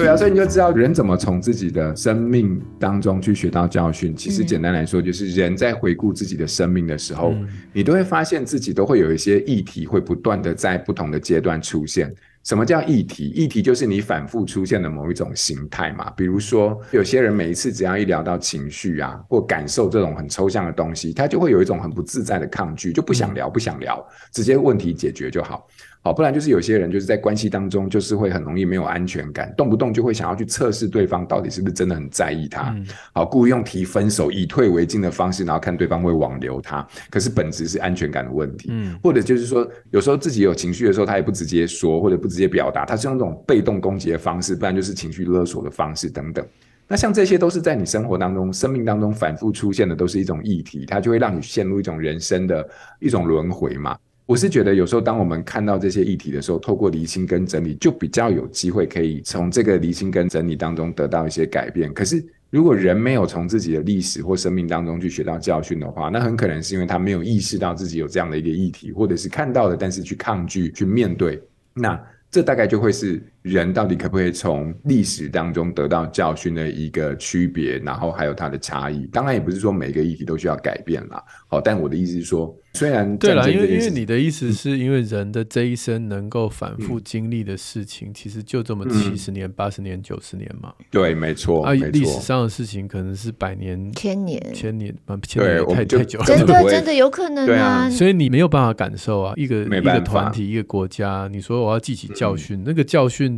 [0.05, 4.14] 对啊，所以你就知道人怎么从自己的生命当中去学到教训。
[4.14, 12.14] 其实简单来说，就是人在回顾自己的生命的时候，嗯、你都会发现自己都会有一些议题会不断的在不同的阶段出现。
[12.43, 13.29] 什么叫议题？
[13.29, 16.11] 议题就是你反复出现的某一种形态嘛。
[16.14, 25.67] 比如说，有些人每一次只要一聊到情绪啊或感受这种很抽象的东西，他就会有一种很不自在的抗拒，就不想聊，不想聊，直接问题解决就好。
[26.05, 46.47] 好，不然就是有些人就是在关系当中，就是会很容易没有安全感，动不动就会想要去测试对方到底是不是真的很在意他，嗯、好，故意用提分手、以退为进的方式，然后看对方会挽留他，可是本质是安全感的问题，嗯，或者就是说，有时候自己有情绪的时候，他也不直接说，或者不直接表达，他是用这种被动攻击的方式，不然就是情绪勒索的方式等等。
[46.87, 52.69] 那像这些都是在你生活当中、生命当中反复出现的，都是一种议题，它就会让你陷入一种人生的
[53.01, 53.97] 一种轮回嘛。
[54.27, 61.93] 我是觉得有时候当我们看到这些议题的时候，透过厘清跟整理，就比较有机会可以从这个厘清跟整理当中得到一些改变。
[61.93, 71.43] 可是如果人没有从自己的历史或生命当中去学到教训的话，那很可能是因为他没有意识到自己有这样的一个议题，或者是看到了，但是去抗拒、去面对
[71.75, 72.01] 那。
[72.31, 79.07] 这大概就会是人到底可不可以从历史当中得到教训的一个区别，然后还有它的差异。
[79.12, 81.22] 当然也不是说每个议题都需要改变啦。
[81.46, 90.72] 好，但我的意思是说，虽然对了，因为因为你的意思是因为人的这一生能够反复经历的事情，其实就这么七十年、八十年、九十年嘛。
[90.90, 91.66] 对，没错。
[91.66, 97.90] 啊，历史上的事情可能是百年、千年、千年啊，千年太太久了，真的真的有可能啊。
[97.90, 103.34] 所以你没有办法感受啊，一个一个团体、一个国家，你说我要记起教训，那个教训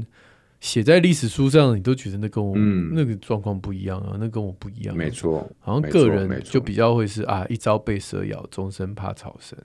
[0.58, 4.96] 写在历史书上，你都觉得那跟我那个状况不一样啊，那跟我不一样。
[4.96, 9.56] 没错，好像个人就比较会是啊，一朝被蛇咬，终身怕草绳。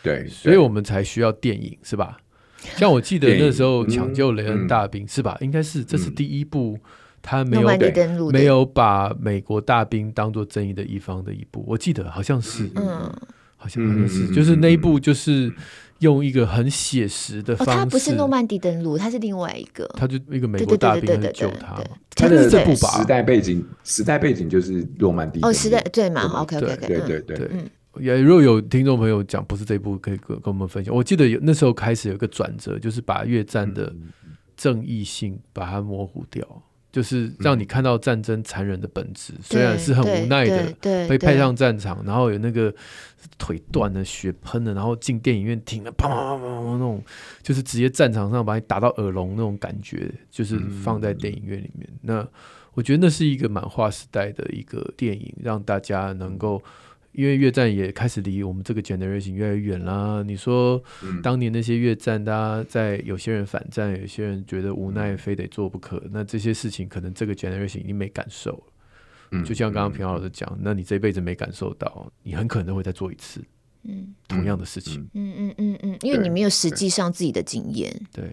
[0.00, 2.16] 对，所以我们才需要电影，是吧？
[2.76, 5.36] 像我记得那时候抢救雷恩大兵，是吧？
[5.40, 6.78] 应该是这是第一部，
[7.20, 7.68] 他没有
[8.30, 13.12] 没有把美国大兵当做正义的一方的一部，我记得好像是，嗯，
[13.56, 15.52] 好像好像是，就是那一部就是。
[16.02, 21.82] 用一个很写实的方式，他不是诺曼底登陆，他是另外一个，他就一个美国大兵来救他。
[22.14, 30.94] 他的这部时代背景，时代背景就是诺曼底哦，时代对嘛？OK OK OK，对对对，嗯，也如果有听众朋友讲不是这部，可以跟跟我们分享。
[30.94, 33.92] 我记得有那时候开始有一个转折，就是把越战的
[34.56, 36.46] 正义性把它模糊掉。
[36.92, 42.72] 就是让你看到战争残忍的本质，嗯、虽然是很无奈的被派上战场，然后有那个
[43.38, 47.02] 腿断了、血喷了，然后进电影院听了砰砰砰砰那种，
[47.42, 51.88] 就是直接战场上把你打到耳聋那种感觉，就是放在电影院里面。
[51.90, 52.28] 嗯、那
[52.74, 56.62] 我觉得那是一个蛮划时代的一个电影，让大家能够。
[57.12, 60.22] 因为越战也开始离我们这个 generation 越来越远啦。
[60.26, 60.82] 你说
[61.22, 66.02] 当年那些越战，大家在有些人反战，有些人觉得无奈，非得做不可。
[66.10, 68.72] 那这些事情可能这个 generation 已经没感受了。
[69.32, 73.42] 嗯，就像刚刚平浩老师讲，那你这辈子没感受到，你很可能会再做一次，
[73.84, 75.08] 嗯，同样的事情。
[75.14, 77.94] 嗯嗯嗯嗯，因为你没有实际上自己的经验。
[78.12, 78.24] 对，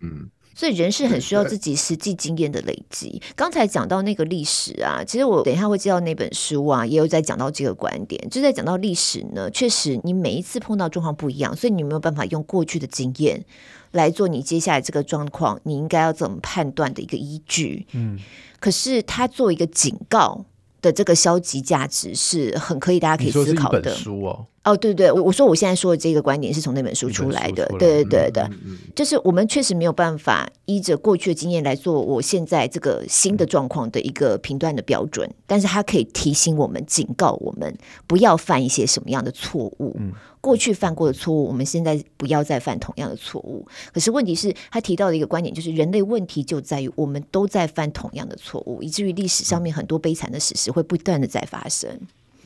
[0.00, 0.28] 嗯。
[0.54, 3.20] 所以人是很需要自 己实际经验的累积。
[3.34, 9.50] 刚才讲到那个历史啊，其实我等一下会介绍那本书啊，也有在讲到这个观点，就在讲到历史呢。
[9.50, 13.44] 确实，你每一次碰到状况不一样，所以你没有办法用过去的经验
[13.92, 17.86] 来做你接下来这个状况你应该要怎么判断的一个依据。
[17.92, 18.18] 嗯，
[18.58, 20.44] 可是他做一个警告
[20.80, 23.94] 的这个消极价值是很可以大家可以思考的。
[23.94, 24.46] 书哦。
[24.62, 37.74] 哦，对对，我我说我现在说的这个观点是从那本书出来的，来对对对的，嗯嗯、就是我们确实没有办法依着过去的经验来做我现在这个新的状况的一个评断的标准，嗯、但是它可以提醒我们、警告我们
[38.06, 39.96] 不要犯一些什么样的错误。
[40.40, 43.66] 嗯、过去犯过的错误，我们现在不要再犯同样的错误。
[43.92, 52.00] 可是问题是，他提到的一个观点就是，人类问题就在于我们都在犯同样的错误，以至于历史上面很多悲惨的史实会不断的在发生。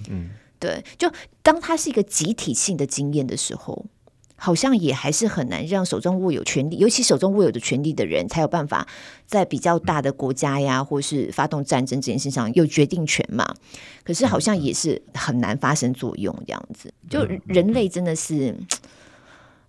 [0.09, 0.30] 嗯。
[0.61, 3.85] 对，就当它是一个集体性的经验的时候，
[4.37, 8.87] 好像也还是很难让手中握有权力，尤其手中握有的权力的人，才有办法
[9.27, 13.55] 在比较大的国家呀，或是发动战争这件事上有决定权嘛。
[14.03, 18.55] 可是好像也是很难发生作用这样子，就人类真的是。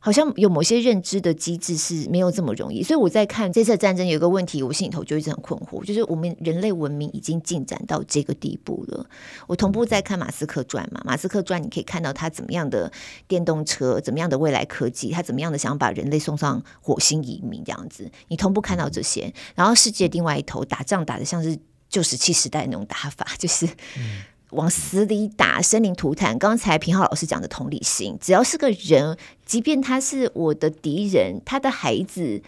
[0.06, 9.10] 好像有某些认知的机制是没有这么容易，所以我在看这次战争有一个问题，我心里头就一直很困惑，就是我们人类文明已经进展到这个地步了。
[9.48, 12.92] 我同步在看马斯克传嘛，马斯克传你可以看到他怎么样的
[13.28, 21.58] 电动车，怎么样的未来科技，他怎么样的想把人类送上火星移民这样子，你同步看到这些，然后世界另外一头打仗打得像是
[21.90, 23.68] 旧石器时代那种打法，就是。
[24.56, 26.40] 往死里打，生灵涂炭。
[26.40, 32.42] 刚才平浩老师讲的同理心，只要是个人，即便他是我的敌人，他的孩子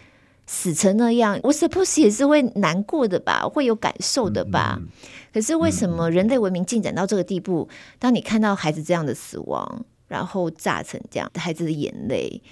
[0.46, 4.78] 死成那样，我 suppose 也是会难过的吧，会有感受的吧。
[4.80, 4.88] 嗯、
[5.32, 7.68] 可是为什么人类文明进展到这个地步，
[7.98, 12.42] 当你看到孩子这样的死亡，然后炸成这样，孩子的眼泪，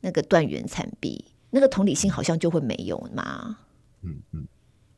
[0.00, 3.58] 那个断垣残壁，那个同理心好像就会没有吗？
[4.02, 4.46] 嗯嗯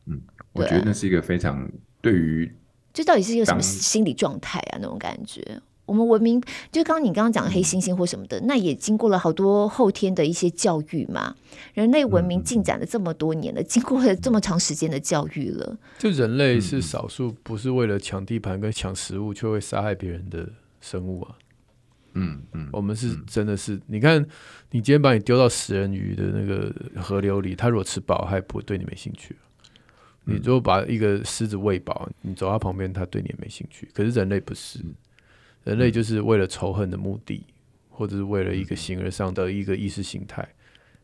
[0.07, 1.71] 嗯，我觉得那是一个非常
[2.03, 2.53] 对于。
[2.99, 4.79] 这到底是一个什么心理状态啊？
[4.83, 6.43] 那种感觉，我们文明，
[6.73, 11.33] 就刚刚你刚刚讲的黑猩猩或什么的，那也经过了好多后天的一些教育嘛。
[11.75, 15.79] 人类文明进展了这么多年了，经过了这么长时间的教育了。
[15.97, 20.49] 就人类是少数不是为了抢地盘跟抢食物却会杀害别人的
[20.81, 21.39] 生物啊。
[22.15, 24.21] 嗯嗯，我们是真的是，你看，
[24.73, 29.37] 你今天把你丢到食人鱼的那个河流里，它如果吃饱，它也不会对你没兴趣。
[30.29, 33.89] 你如果把一个狮子喂饱，你走到旁边，它对你也没兴趣。
[33.95, 34.79] 可是人类不是，
[35.65, 37.47] 人类就是为了仇恨的目的，
[37.89, 40.47] 或者是为了一个形而上的一个意识形态。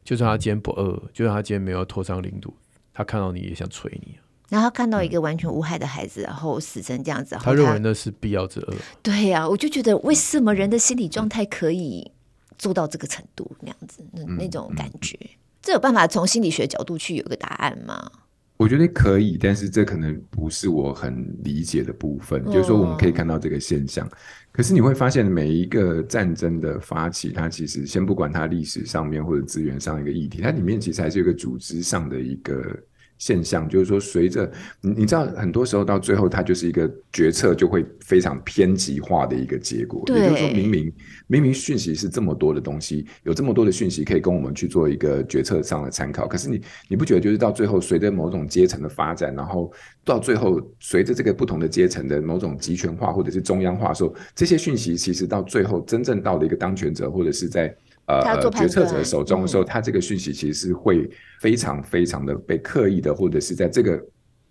[0.04, 2.54] 就算他今天不饿，就算他今天没有脱伤零度，
[2.92, 4.16] 他看到你也想捶你。
[4.50, 8.74] 然后看到一个完全无害的孩子，然后死成这样子，他认为那是必要之恶。
[9.02, 12.12] 对呀、啊，我就觉得为什么人的心理状态可以
[12.58, 15.18] 做到这个程度，那样子，那那种感觉，
[15.62, 18.12] 这有办法从心理学角度去有个答案吗？
[18.56, 22.42] 我觉得可以，但是这可能不是我很理解的部分。
[22.46, 24.08] 哦、就是说，我们可以看到这个现象，
[24.52, 32.78] 可是你会发现，每一个战争的发起，它其实先不管它历史上面或者资源上的一个议题，它里面其实还是有一个组织上的一个。
[33.24, 34.52] 现象就是说，随着
[34.82, 40.04] 你你知道，很多时候到最后，它就是一个决策就会非常偏激化的一个结果。
[40.08, 40.92] 也就是说，明明
[41.26, 49.72] 明明讯息是这么多的东西，有这么多的讯息可以跟我们去做一个决策上的参考，可是你你不觉得，就是到最后，随着某种阶层的发展，然后
[50.04, 57.74] 到最后，随着这个不同的阶层的某种集权化或者是中央化的时候，这些讯息其实到最后真正到了一个当权者或者是在。
[58.06, 63.98] 呃，决策者手中的时候，他这个讯息其实是会非常非常的被刻意的，或者是在这个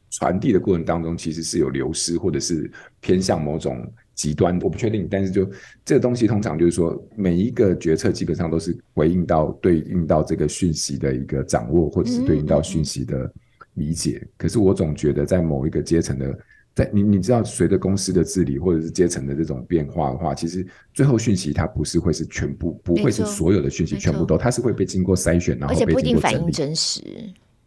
[0.10, 4.60] 传递的过程当中，其实是有流失，或者是偏向某种极端。
[4.62, 5.48] 我不确定，但是就
[5.86, 13.32] 这个东西，通常就是说，每一个决策基本上都是回应到对应到这个讯息的一个掌握，或者是对应到讯息的
[13.76, 14.28] 理解。
[14.36, 16.40] 可是我总觉得，在某一个阶层的。
[16.76, 27.02] 在你你知道，随着公司的治理或者是阶层的这种变化的话，其实最后讯息它不是会是全部，不会是所有的讯息全部都，它是会被经过筛选，然后被经过整理，而且不一定反映真实。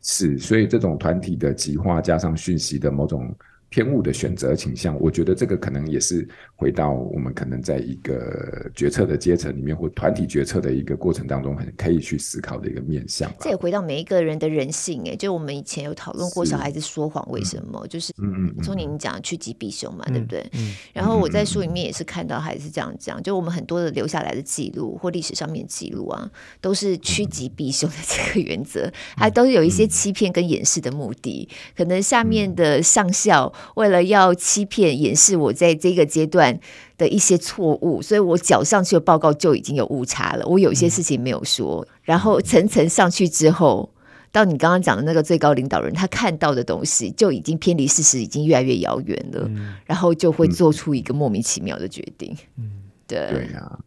[0.02, 3.34] 是，所以这种团体的极化加上讯息的某种。
[3.68, 13.30] 偏误的选择倾向，我觉得这个可能也是回到我们可能在一个决策的阶层里面，或团体决策的一个过程当中，很可以去思考的一个面向。
[13.40, 20.48] 这也回到每一个人的人性，哎，就我们以前有讨论过小孩子说谎为什么，就是嗯嗯，从您讲趋吉避凶嘛，对不对？
[20.52, 20.74] 嗯。
[20.94, 33.52] 然后我在书里面也是看到还是这样讲，就我们很多的留下来的记录或历史上面记录啊，都是趋吉避凶的 这个原则，还都是有一些欺骗跟掩饰的目的，可能下面的上校。
[33.74, 36.58] 为了要欺骗、掩饰我在这个阶段
[36.96, 40.46] 的一些错误，所以我缴上去的报告就已经有误差了。
[40.46, 43.90] 我有些事情没有说，然后层层上去之后，
[44.32, 49.50] 到你刚刚讲的那个最高领导人，他看到的东西就已经偏离事实，已经越来越遥远了，
[49.84, 52.36] 然后就会做出一个莫名其妙的决定。
[52.58, 52.70] 嗯，
[53.06, 53.78] 对对呀。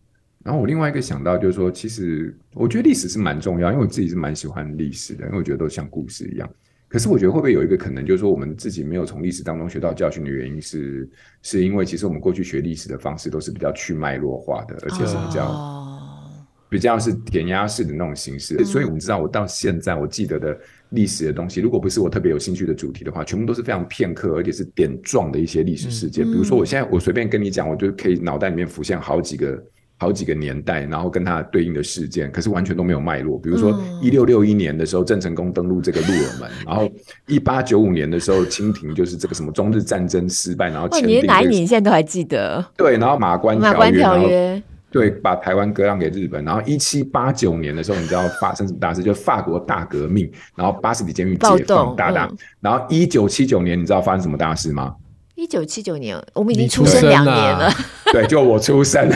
[0.41, 6.49] 然后我另外一个想到就是说，其实我觉得历史是蛮重要，因为我自己是蛮喜欢历史的，因为我觉得都像故事一样。
[6.89, 11.07] 可是我觉得会不会有一个可能，就是说我们自己没有从历史当中学到教训的原因是，
[11.43, 16.19] 是因为其实我们过去学历史的方式都是比较去脉络化的，而且是比较
[16.67, 18.57] 比较是填鸭式的那种形式。
[18.65, 20.57] 所以我们知道，我到现在我记得的
[20.89, 26.25] 历史的东西，如果不是我特别有兴趣的主题的话，全部都是非常片刻，而且是点状的一些历史事件。
[26.25, 29.63] 比如说，我现在我随便跟你讲，我就可以脑袋里面浮现好几个。
[30.01, 33.37] 好几个年代，然后跟它对应的事件，可是完全都没有脉络。
[33.37, 36.89] 比如说，一六六一年的时候，郑成功登陆这个鹿耳门， 然后
[37.27, 41.17] 一八九五年的时候，清廷就是这个什么中日战争失败，然后签订。
[41.17, 41.67] 你哪一年？
[41.67, 42.65] 现在都还记得？
[42.77, 46.45] 对，然后马关马关条约，对，把台湾割让给日本。
[46.45, 49.03] 然后一七八九年的时候，你知道发生什么大事？
[49.03, 52.31] 就法国大革命，然后巴士底监狱解放大大。
[52.61, 54.95] 然后一九七九年，你知道发生什么大事吗？
[55.39, 57.71] 一九七九年，我们已经出生两年了。
[58.11, 59.09] 对，就我出生，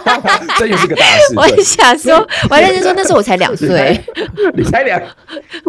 [0.56, 1.34] 这又是个大事。
[1.36, 2.14] 我也想说，
[2.48, 4.00] 我还认真说，那时候我才两岁。
[4.54, 4.98] 你才 两，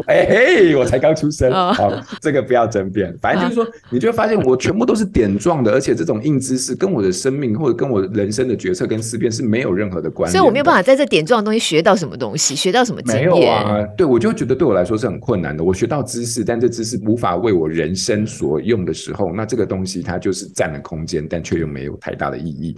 [0.05, 1.51] 哎嘿，我才刚出生。
[1.51, 1.91] 好，
[2.21, 3.13] 这个不要争辩。
[3.21, 10.37] 反正就是说，你就会发现我全部都是点状的，而且这种硬知识跟我的生命或者跟我人生的决策跟思辨是没有任何的关系。
[10.37, 13.27] 所以我没有办法在这点状的东西学到什么东西，学到什么经验。
[13.27, 15.61] 没有啊，对，我就觉得对我来说是很困难的。
[15.61, 19.96] 我学到知识，但这知识无法为我人生所用的时候，那这个东西。
[20.01, 22.75] 它就是占了空间，但却又没有太大的意义。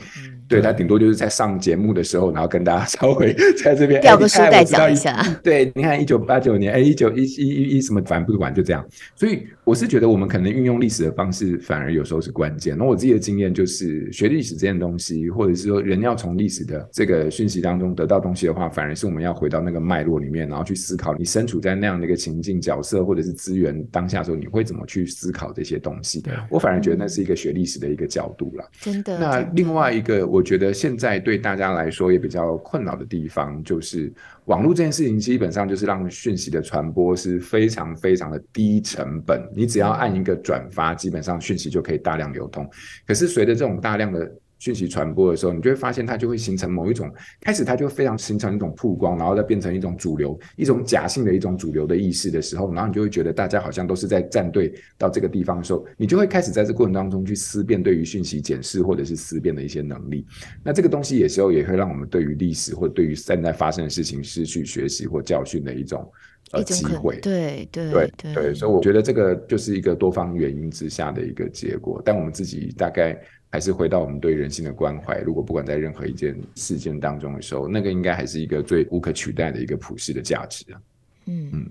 [0.50, 3.34] 对，他顶多就是在上节目的时候，然后跟大家稍微
[3.64, 5.24] 在这边掉个书袋讲一下。
[5.44, 8.84] 对，你看一九八九年，哎，一九一一一一什么，反正不管就这样。
[9.16, 12.76] 所以我是觉得，我们可能运用历史的方式，反而有时候是关键。
[12.76, 26.22] 那我自己的经验就是，学历史这件东西，或者是说人要从历史的这个讯息当中得到东西的话，反而是我们要回到那个脉络里面，然后去思考你身处在那样的一个情境角色，或者是资源当下的时候，你会怎么去思考这些东西。
[26.22, 27.20] 对，我反而觉得那是。
[27.20, 29.20] 是一个学历史的一个角度了，真的。
[29.20, 34.10] 那另外一个，我我觉得现在对大家来说也比较困扰的地方，就是
[34.46, 42.66] 网络这件事情，基本上就是让讯息的传播是非常非常的低成本，你只要按一个转发，基本上讯息就可以大量流通。
[43.06, 47.10] 可是随着这种大量的讯息传播的时候，你就会发现它就会形成某一种，
[47.42, 60.26] 开始它就非常形成一种曝光，然后再变成一种主流，一种假性的一种主流的意识的时候，然后你就会觉得大家好像都是在站队到这个地方的时候，你就会开始在这过程当中去思辨对于讯息检视或者是思辨的一些能力。
[60.64, 66.06] 那这个东西有时候也会让我们对于历史或对于现在发生的事情失去学习或教训的一种
[66.52, 67.18] 呃机会。
[67.22, 72.02] 对对对对，对，所以我觉得这个就是一个多方原因之下的一个结果。
[72.04, 73.18] 但我们自己大概。
[73.50, 75.20] 还是回到我们对人性的关怀。
[75.20, 80.82] 如果不管在任何一件事件当中的时候，那个应该还是一个最无可取代的一个普世的价值啊。
[81.26, 81.70] 嗯嗯。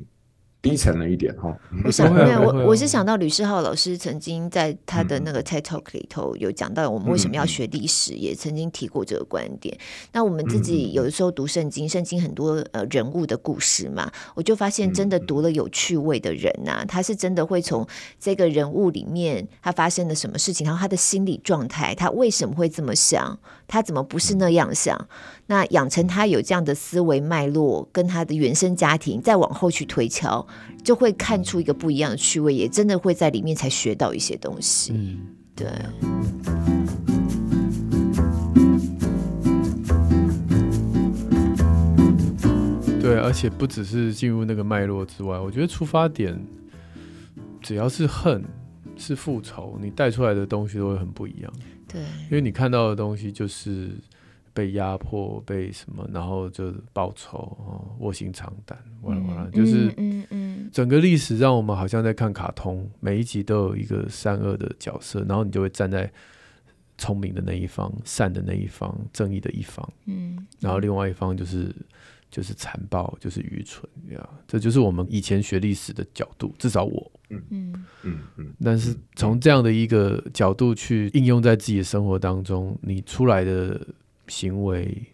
[0.60, 9.78] 低沉了一点哈， 我想没有我我是想到吕世浩老师曾经在他的那个 TED Talk 里头有讲到我们为什么要学历史，也曾经提过这个观点。
[10.12, 17.86] 那我们自己有的时候读圣经，圣经很多呃人物的故事嘛，我就发现真的读了有趣味的人呐，他是真的会从
[18.18, 23.38] 这个人物里面他发生了什么事情，然后他的心理状态，他为什么会这么想，
[23.68, 24.98] 他怎么不是那样想？
[25.46, 30.44] 那养成他有这样的思维脉络，跟他的原生家庭再往后去推敲，
[30.82, 34.92] 就会看出一个不一样的趣味，也真的会在里面才学到一些东西。
[34.92, 35.20] 嗯，
[35.54, 35.68] 对。
[43.00, 46.38] 对，而且不只是进入那个脉络之外，我觉得出发点
[47.62, 48.44] 只要是恨，
[48.98, 51.52] 是复仇，你带出来的东西都会很不一样。
[51.86, 53.92] 对，因为你看到的东西就是。
[54.54, 66.10] 被压迫，被什么，然后就报仇，哦，卧薪尝胆，完了完了，就是，嗯嗯，整个历史让我们好像在看卡通，每一集都有一个善恶的角色，然后你就会站在
[66.96, 71.72] 聪明的那一方，善的那一方，正义的一方，嗯，然后另外一方就是
[72.30, 83.80] 就是残暴，就是愚蠢，呀，这就是我们以前学历史的角度，至少我，嗯嗯嗯嗯，但是从这样的一个角度去应用在自己的生活当中，你出来的。
[84.30, 85.06] 行为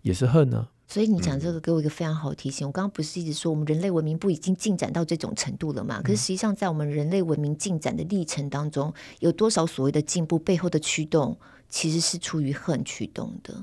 [0.00, 2.66] 也是恨呢、啊，所以你讲这个给我一个非常好的提醒。
[2.66, 6.00] 我刚刚不是一直说我们人类文明不已经进展到这种程度了嘛？
[6.00, 8.90] 可是实际上，在我们人类文明进展的历程当中，
[9.20, 11.38] 有多少所谓的进步背后的驱动，
[11.68, 13.62] 其实是出于恨驱动的。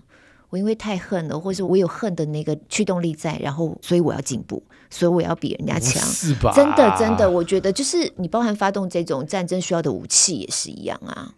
[0.51, 6.51] 我因为太恨了，或是我有恨的那个驱动力在，然后所以我要进步，所以我要比人家强，是吧？
[6.53, 11.33] 真的真的，我觉得就是你包含发动这种战争需要的武器也是一样啊。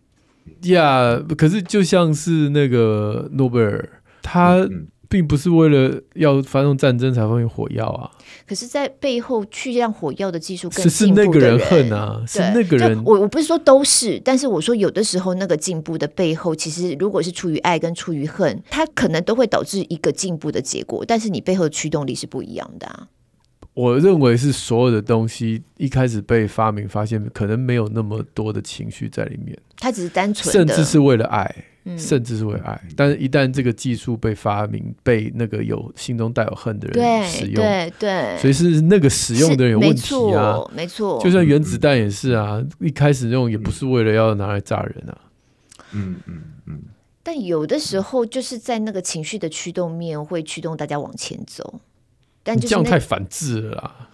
[0.64, 3.88] 呀、yeah，可是就像是那个诺贝尔，
[4.22, 4.68] 他
[5.14, 8.10] 并不是为了要发动战争才发明火药啊。
[8.48, 13.04] 可是，在背后去让火药的技术更进步的人，是那个人恨啊，是那个人。
[13.06, 21.06] 我我不是说都是，但是我说有的时候那个进步的背后，其实如果是出于爱跟出于恨，它可能都会导致一个进步的结果。
[21.08, 23.08] 但是你背后的驱动力是不一样的啊。
[23.76, 32.82] 我认为是所有的东西一开始被发明，发现可能没有那么多的情绪在里面，它只是单纯，甚至是为了爱，嗯、甚至是为了爱。
[32.96, 41.22] 但是，一旦这个技术被发明，被那个有心中带有恨的人使用，对对，对，所以是那个使用的人有问题啊，没错。
[41.24, 45.18] 就像原子弹也是啊，嗯、一开始用也不是为了要拿来炸人啊，
[45.92, 46.82] 嗯嗯嗯。
[47.22, 51.80] 但有的时候就是在那个情绪的驱动面，会驱动大家往前走。
[52.46, 54.10] 但这样太反智了啦，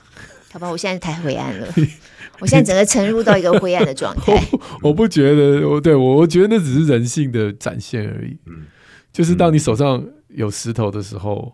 [0.51, 1.67] 好吧，我现在太灰暗了，
[2.39, 4.33] 我现在整个沉入到一个灰暗的状态。
[4.81, 8.37] 我不觉得，我对我我觉得那只是人性的展现而已。
[8.47, 8.65] 嗯，
[9.13, 11.53] 就是当你手上有石头的时候，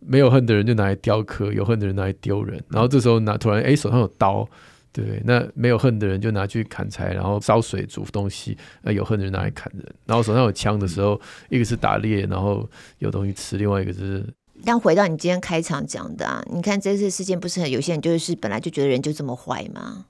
[0.00, 2.62] 没有恨的人就拿来雕刻，有恨的人拿来丢人。
[2.70, 4.48] 然后这时候拿突然哎手上有刀，
[4.90, 5.22] 对不对？
[5.26, 8.56] 那没有恨的人就拿去砍柴，然后烧水煮东西。
[8.80, 9.84] 那有恨的人拿来砍人。
[10.06, 11.20] 然后手上有枪的时候，
[11.50, 12.66] 一个是打猎，然后
[13.00, 14.24] 有东西吃；另外一个是。
[14.64, 20.06] 但回到你今天开场讲的啊，你看这次事件不是很有些人就是本来就觉得人就这么坏吗？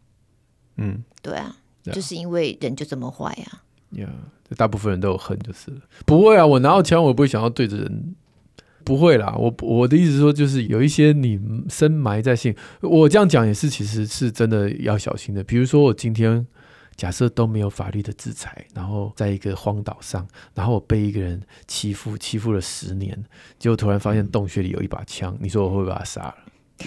[0.77, 1.93] 嗯，对啊，yeah.
[1.93, 3.63] 就是因为人就这么坏啊。
[3.91, 4.09] 呀，
[4.57, 5.81] 大部分人都有恨就是了。
[6.05, 8.15] 不会啊，我拿到枪，我不会想要对着人。
[8.85, 11.39] 不会啦，我我的意思说，就是有一些你
[11.69, 15.45] 深埋在心，我这样讲也是，其实是真的要小心的。
[15.45, 16.47] 比如说我今天。
[17.01, 23.25] 假设都没有法律的制裁，然后在一个荒岛上，然后我被一个人欺负，欺负了十年，
[23.59, 26.35] 结果突然发现洞穴里有一把枪，你说我会不会把他杀了？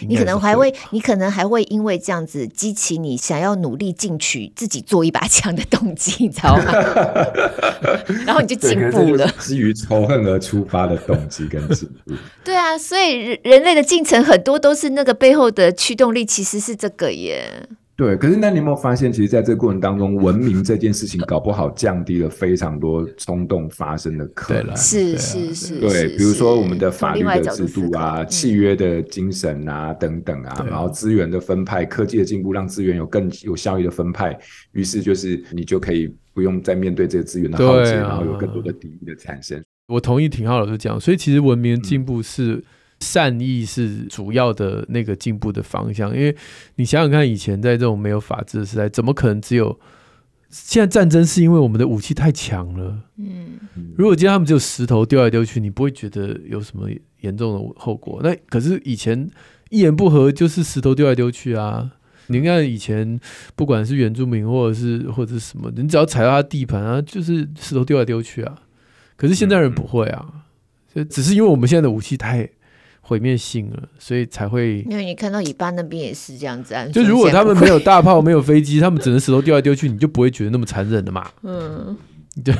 [0.07, 6.63] 你可能还会，你可能还会因为这样子激起你想要努力进取自己做一把枪的动机，你知道吗？
[8.27, 12.13] 然后你就进步了，基于仇恨而出发的动机跟进步。
[12.43, 17.67] 对啊，所以人类的进程很多都是那个背后的驱动力，其实是这个耶。
[17.95, 24.75] 对，可是那你有没有发现，其实在这个过程当中，文明这件事情搞不好降低了非常多冲动发生的可能。
[24.75, 25.79] 是是是。
[25.79, 34.35] 对，比如说我们的法律的制度啊、契约的精神啊等等啊，然后资源的分派、科技的进步，让资源有更有效益的分派，
[34.71, 39.63] 于是就是你就可以不用再面对这个资源的耗竭，然后有更多的敌意的产生。
[39.87, 42.63] 我同意廷浩老师讲，所以其实文明进步是。
[43.03, 46.33] 善意是主要的那个进步的方向，因为
[46.75, 49.77] 你想想看，以前在这种没有法治的时代，怎么可能只有
[50.49, 51.25] 现在战争？
[51.25, 53.01] 是因为我们的武器太强了。
[53.17, 53.59] 嗯，
[53.97, 56.87] 如果今天他们只有石头丢来丢去，你不会觉得有什么
[57.21, 58.21] 严重的后果。
[58.23, 59.29] 那可是以前
[59.69, 61.91] 一言不合就是石头丢来丢去啊！
[62.27, 63.19] 你看以前
[63.55, 68.61] 不管是原住民或者是或者是什么，你只要踩到他地盘啊，就是石头丢来丢去啊。
[69.17, 70.45] 可是现在人不会啊，
[70.93, 72.49] 就只是因为我们现在的武器太。
[73.05, 74.79] 毁灭性了，所以才会。
[74.89, 76.87] 因为你看到以巴那边也是这样子啊。
[76.87, 81.29] 就如果他们没有大炮、没有飞机，他们只能石头丢来丢去，你就不会觉得那么残忍了嘛。
[81.43, 81.97] 嗯，
[82.43, 82.55] 对。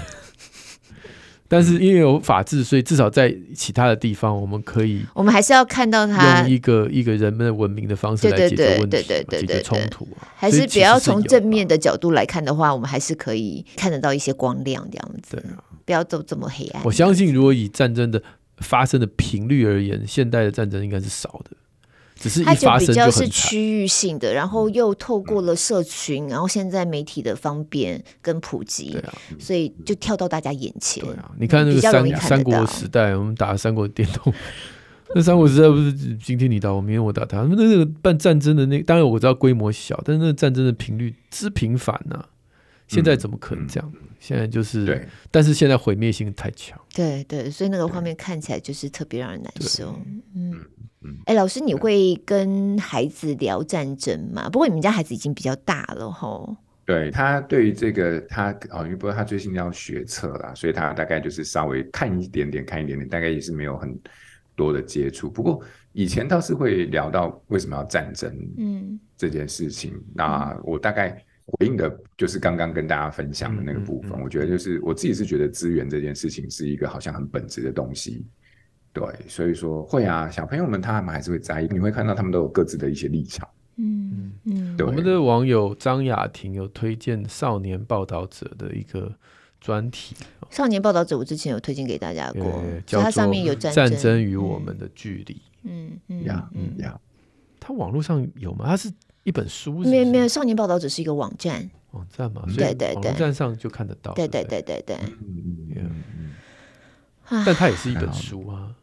[1.48, 5.06] 但是因为有法治，所以至少在其他的地方，我们可以。
[5.14, 10.28] 我们还是要看到他用一个一个人们的文明的方式来解决问题，对对对对对，解决冲突啊。
[10.36, 15.36] 还是比较从正面的角度来看的话，我们还是可以看得到一些光亮这样子。
[15.38, 16.82] 对啊，不要走这么黑暗。
[16.84, 18.22] 我相信，如果以战争的。
[18.58, 21.51] 发生的频率而言，现代的战争应该是少的，
[22.16, 22.78] 只是一发生就很惨。
[22.78, 31.04] 它就比较是区域性的，然后又透过了社群，然后现在媒体的方便跟普及，啊、所以就跳到大家眼前。
[31.04, 34.34] 对啊，你看那个三三国时代，我们打三国电动，
[35.16, 42.30] 那三国时代不是今天你打我，明天我打他，那那个办战争的那个，当然我知道规模小，但是那个战争的频率之频繁呐、啊，
[42.88, 43.91] 现在怎么可能这样？
[43.93, 50.00] 嗯嗯现在就是，对，但是现在毁灭性太强，对对，所以那个画面看起来就是特别让人难受。
[50.34, 50.62] 嗯
[51.02, 54.50] 嗯，哎，老师，你会跟孩子聊战争吗？
[54.50, 56.56] 不过你们家孩子已经比较大了吼。
[56.86, 63.94] 对，他对于这个他哦，因为不过他最近要学测啦，所以他大概就是稍微看一点点，看一点点，大概也是没有很
[64.56, 65.30] 多的接触。
[65.30, 65.62] 不过
[65.92, 69.92] 以前倒是会聊到为什么要战争，嗯，这件事情。
[69.94, 71.22] 嗯、那我大概。
[71.46, 78.26] 回应的就是刚刚跟大家分享的那个部分，嗯嗯嗯、我觉得就是我自己是觉得资源这件事情是一个好像很本质的东西，
[78.94, 84.88] 对，所以说会啊，小朋友们他们还是会在意，你会看到他们都有各自的一些立场，嗯嗯，对。
[84.88, 89.14] 我们的网友张雅婷有推荐《少年报道者》的一个
[89.60, 90.16] 专题，
[90.50, 96.98] 《少年报道者》我之前有推荐给大家过，叫做它上面有战争争与我们的距离，嗯嗯呀嗯呀，
[97.60, 98.64] 它网络上有吗？
[98.66, 98.89] 它是。
[99.24, 99.90] 一本书是是？
[99.90, 104.82] 没有没有，少年报道只是一个网站，网站嘛，对对对，网站上就看得到，对对对对？
[104.86, 104.98] 对，
[107.46, 108.76] 但它也是一本书啊。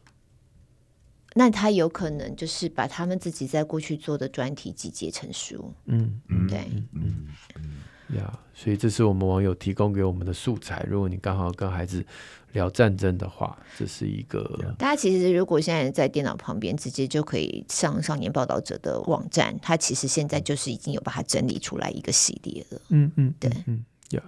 [1.33, 10.85] 那他有可能就是把他们自己在过去做的专题集结成书，嗯嗯，对，嗯嗯呀，所以这是我们网友提供给我们的素材。
[10.89, 12.05] 如果你刚好跟孩子。
[12.53, 14.73] 聊战争的话，这是一个。
[14.77, 22.81] 大家其实如果现在在电脑旁边，直接就可以上少年报道者的网站，它其实现在就是已经有把它整理出来一个系列了。
[22.89, 24.21] 嗯嗯，对，嗯，有。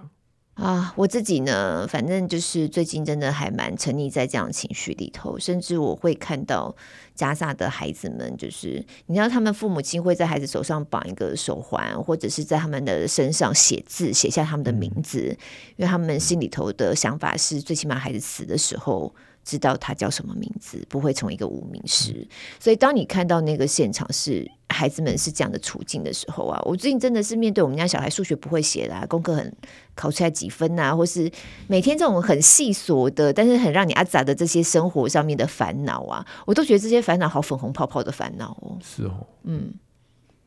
[0.53, 6.75] 啊，我自己呢，反正就是最近真的还蛮沉溺在这样的情绪里头，甚至我会看到
[7.15, 15.37] 加萨的孩子们，就是你知道，他们父母亲会在孩子手上绑一个手环，或者是在他们的身上写字，写下他们的名字，嗯、
[15.77, 19.13] 因为他们心里头的想法是，最起码孩子死的时候。
[19.43, 22.11] 知道他叫什么名字，不会成为一个无名氏。
[22.13, 22.27] 嗯、
[22.59, 29.55] 所以，当你看到那个现场是孩子们是这样的处境的时候啊，我最近真的是面对我们家小孩数学不会写啦，功课很
[29.95, 31.29] 考出来几分啊，或是
[31.67, 38.77] 每天这种很细琐的，但是很让你阿杂的这些生活上面的烦恼啊，我都觉得这些烦恼好粉红泡泡的烦恼哦。
[38.81, 39.73] 是哦，嗯，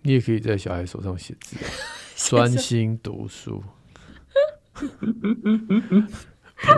[0.03, 1.57] 你也可以在小孩手上写字，
[2.31, 3.63] 专心读书。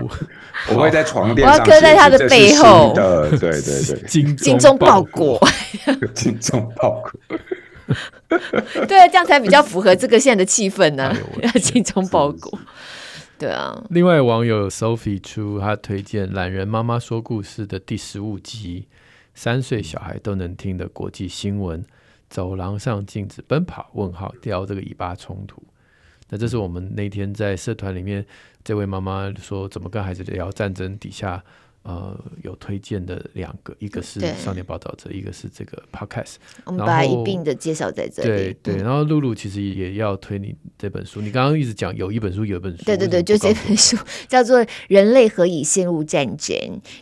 [0.03, 0.11] 我，
[0.75, 2.93] 我会在床垫上，我要刻在他的背后。
[2.95, 5.41] 的，对对对，精精忠报国，
[6.15, 7.39] 精忠报国。
[8.87, 11.17] 对啊，这样才比较符合这个现在的气氛呢、啊。
[11.43, 12.59] 要精忠报国。
[13.39, 13.83] 对啊。
[13.89, 18.89] 另外，网友 Sophie 出他推荐《懒人妈妈说故事》的第十五集，
[19.35, 21.83] 三岁小孩都能听的国际新闻：
[22.29, 23.89] 走廊上禁止奔跑？
[23.95, 25.63] 问号，掉这个以巴冲突。
[26.29, 28.27] 那这是我们那天在社团里面，
[28.69, 31.43] 这位妈妈说怎么跟孩子聊战争底下。
[31.85, 36.35] 呃，有推荐的两个，一个是少年报道者，一个是这个 podcast。
[36.65, 38.29] 我们把一并的介绍在这里。
[38.29, 41.23] 对对，然后露露其实也要推你这本书。
[41.23, 42.85] 你刚刚一直讲有一本书，有一本书。
[42.85, 43.97] 对对对，就这本书
[44.27, 46.55] 叫做《人类何以陷入战争》。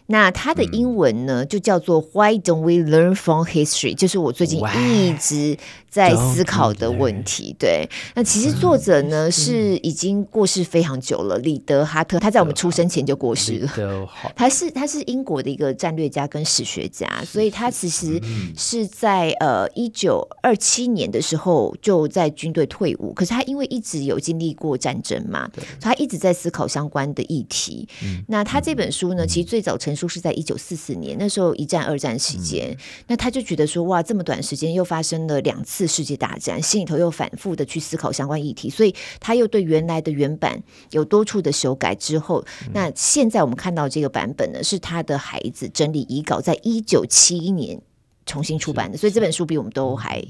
[0.06, 3.96] 那它的英文呢，就叫做 Why Don't We Learn from History？
[3.96, 5.56] 就是我最近一直
[5.96, 7.56] 在思考的问题。
[7.58, 14.06] 对，那其实作者呢是已经过世非常久了，李德哈特，他在我们出生前就过世了。
[14.36, 18.20] 他是他是英国的一个战略家跟史学家，所以他其实
[18.54, 27.88] 是在呃一九二七年的时候就在军队退伍，可是他因为一直有经历过战争嘛，所以他一直在思考相关的议题。
[28.28, 32.76] 那他这本书呢，其实最早成书是在一九四四年，那时候一战、二战期间，
[33.06, 47.80] 那他就觉得说哇，这么短时间又发生了两次世界大战，心里头又反复的去思考相关议题，所以他又对原来的原版有多处的修改之后，那现在我们看到这个版本呢，是他的孩子整理遗稿，在一九七一年
[48.24, 50.22] 重新出版的，所以这本书比我们都还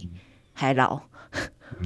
[0.53, 1.01] 还老。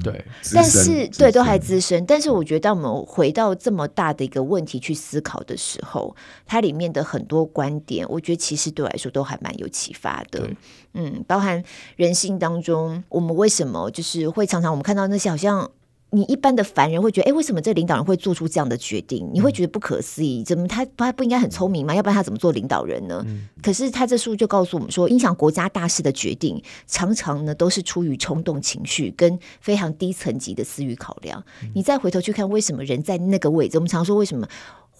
[0.02, 0.24] 对，
[0.54, 6.14] 但是对都还资深，但是我觉得当我们回到这么大的一个问题去思考的时候，
[6.46, 10.48] 它里面的很多观点，我觉得其实对我来说都还蛮有启发的。
[10.94, 11.62] 嗯，包含
[11.96, 15.70] 人性当中，我们为什么就是会常常我们看到那些好像。
[16.12, 19.28] 你一般的凡人会觉得，哎，为什么这领导人会做出这样的决定？
[19.32, 21.94] 你会觉得不可思议，怎么他他不应该很聪明吗？
[21.94, 23.24] 要不然他怎么做领导人呢？
[23.28, 31.42] 嗯、可是他这书就告诉我们说，影响国家大事的决定，常常呢都是出于冲动情绪跟非常低层级的私欲考量。
[31.62, 33.78] 嗯、你再回头去看，为什么人在那个位置？
[33.78, 34.48] 我们常说，为什么？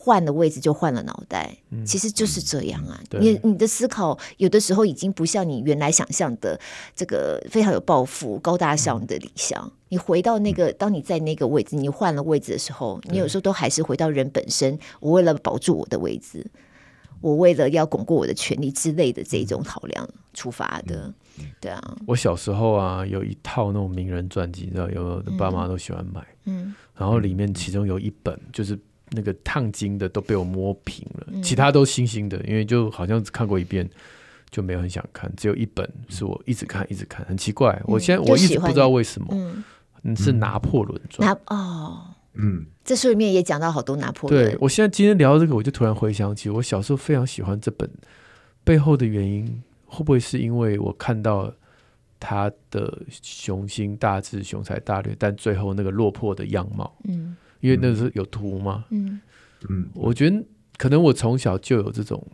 [0.03, 2.98] 换了位置就换了脑袋，其实就是这样啊。
[3.11, 6.59] 嗯、你你的思考有的时候已经不像你原来想象的
[6.96, 9.62] 这个非常有抱负、高大上的理想。
[9.62, 14.78] 嗯、你回到那个，当你在那个位置，你换了位置的时候，你有时候都还是回到人本身。
[15.01, 16.51] 我为了保住我的位置，
[17.20, 21.12] 我为了要巩固我的权利之类的这种考量出发的。
[21.61, 26.26] 对啊，我小时候啊，有一套那种名人传记，你知道，有的爸妈都喜欢买。
[26.46, 28.78] 嗯，然后里面其中有一本就是。
[29.12, 33.88] 那个烫金的都被我摸平了，嗯、其他都新新的，因为就好像只看过一遍
[34.50, 37.72] 就没有很想看，只有一本是我一直看一直看，很奇怪。
[37.80, 39.28] 嗯、我现在我一直不知道为什么，
[40.02, 41.28] 嗯，是拿破仑传。
[41.28, 42.04] 拿哦，
[42.34, 44.44] 嗯，这书里面也讲到好多拿破仑。
[44.44, 47.90] 对，我现在今天聊这个，我就突然回想起我小时候非常喜欢这本，
[48.62, 51.52] 背后的原因会不会是因为我看到
[52.20, 57.36] 他的雄心大志、雄才大略，但最后那个落魄的样貌，嗯。
[57.61, 59.20] 因为那时候有图嘛，嗯
[59.68, 60.42] 嗯，我觉得
[60.78, 62.26] 可能我从小就有这种，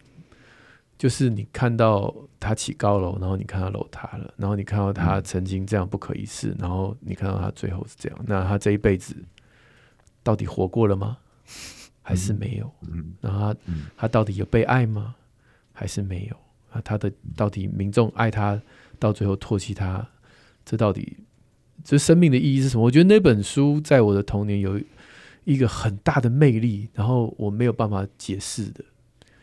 [0.97, 9.17] 就是你看到他起高楼，然后你看到楼塌了，然后你看到他曾经这样不可一世，然后你看到他最后是这样，那他这一辈子
[10.23, 11.19] 到底活过了吗？
[12.03, 12.73] 还是没有？
[12.83, 13.61] 嗯，然后他
[13.97, 15.17] 他到底有被爱吗？
[15.73, 16.37] 还是没有？
[16.71, 18.63] 啊，他的到底民众爱他，
[19.01, 20.09] 到最后唾弃他，
[20.65, 21.17] 这到底
[21.83, 22.85] 这生命的意义是什么？
[22.85, 24.81] 我觉得那本书在我的童年有。
[25.47, 28.85] 一个很大的魅力，然后我没有办法解释的，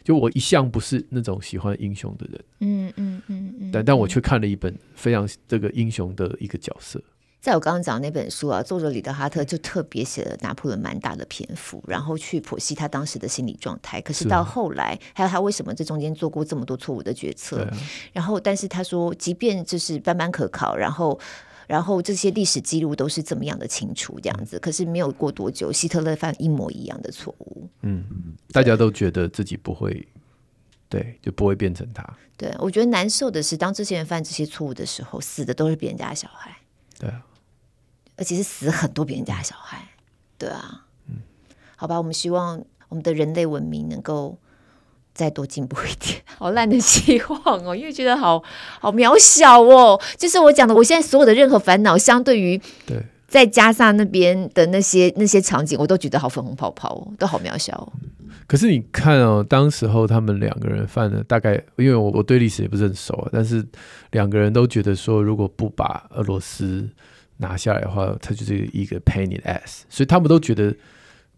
[0.03, 7.01] 就我一向不是那种喜欢英雄的人，嗯嗯嗯嗯，但但我却看了一本非常这个英雄的一个角色。
[7.39, 14.01] 在我刚刚讲那本书啊，作者里德哈特就特别写了拿破仑蛮大的篇幅，然后去剖析他当时的心理状态。
[14.01, 17.65] 可是到后来，还有他为什么这中间做过这么多错误的决策，
[18.11, 21.17] 然后但是他说，即便就是斑斑可考，然后。
[21.67, 24.59] 然后这些历史记录都是这么样的清楚，这样子。
[24.59, 27.69] 可是没有过多久，希特勒犯一模一样的错误。
[27.81, 28.03] 嗯，
[28.51, 30.07] 大家都觉得自己不会，
[30.89, 32.03] 对，就不会变成他。
[32.37, 36.55] 对，我觉得难受的是，当这些人犯这些错误的时候，死的都是别人家的小孩。
[36.99, 37.25] 对啊，
[38.17, 39.87] 而且是死很多别人家的小孩。
[40.37, 41.15] 对啊，嗯，
[41.75, 44.37] 好吧，我们希望我们的人类文明能够。
[45.13, 48.41] 再多进步一点， 好烂的希望哦，因为觉得好
[48.79, 49.99] 好渺小哦。
[50.17, 52.97] 就是我讲的，我现在所有的任何烦恼，相对于对
[53.27, 57.93] 在加萨那边的那些那些场景，我都觉得好粉红泡泡哦，都好渺小哦。
[58.47, 63.65] 可是你看哦，当时候他们两个人犯了大概，因为我我对历史也不是很熟啊，但是
[64.11, 66.89] 两个人都觉得说，如果不把俄罗斯
[67.37, 70.75] 拿下来的话，他就是一个 pain in ass，所以他们都觉得。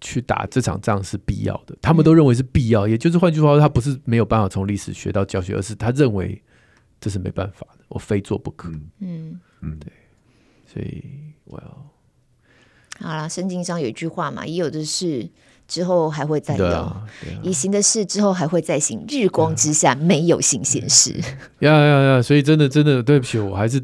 [0.02, 6.42] 去打这场仗是必要的，他们都认为是必要，嗯、也就是换句话说，他不是没有办法从历史学到教训，而是他认为
[7.00, 8.70] 这是没办法的，我非做不可。
[9.00, 9.92] 嗯嗯，对，
[10.66, 11.04] 所以
[11.46, 13.28] 我要好了。
[13.30, 15.30] 圣经上有一句话嘛，已有的事
[15.68, 17.08] 之后还会再有，啊啊、
[17.42, 21.14] 已行的事之后还会再行，日光之下没有新鲜事。
[21.60, 22.22] 呀呀呀！
[22.22, 23.84] 所以真的真的对不起，我还是。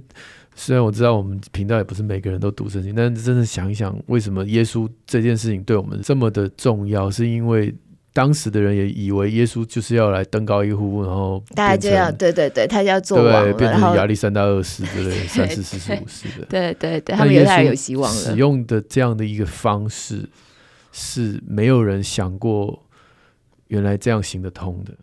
[0.63, 7.09] 虽然我知道我们频道也不是每个人都读圣经，但是真的想一想，为什么耶稣这件事情对我们这么的重要？
[7.09, 7.73] 是因为
[8.13, 18.21] 当时的人也以为耶稣就是要来登高一呼，然后大家就要对对对，他就要做王了，变成亚历山大二世之类的三世四世五世的，对对对，他们犹太人有希望了。
[18.21, 20.29] 使用的这样的一个方式
[20.91, 22.85] 是没有人想过，
[23.69, 24.93] 原来这样行得通的。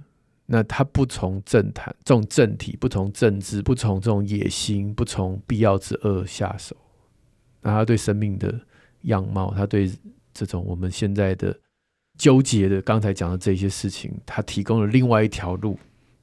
[0.51, 6.75] 那他不从政坛、这种政体、不从政治、不从这种野心、不从必要之恶下手，
[7.61, 8.59] 那他对生命的
[9.03, 9.93] 样貌，他对
[10.33, 11.55] 这种我们现在的
[12.17, 15.79] 纠结的刚才讲的这些事情，他提供了另外一条路，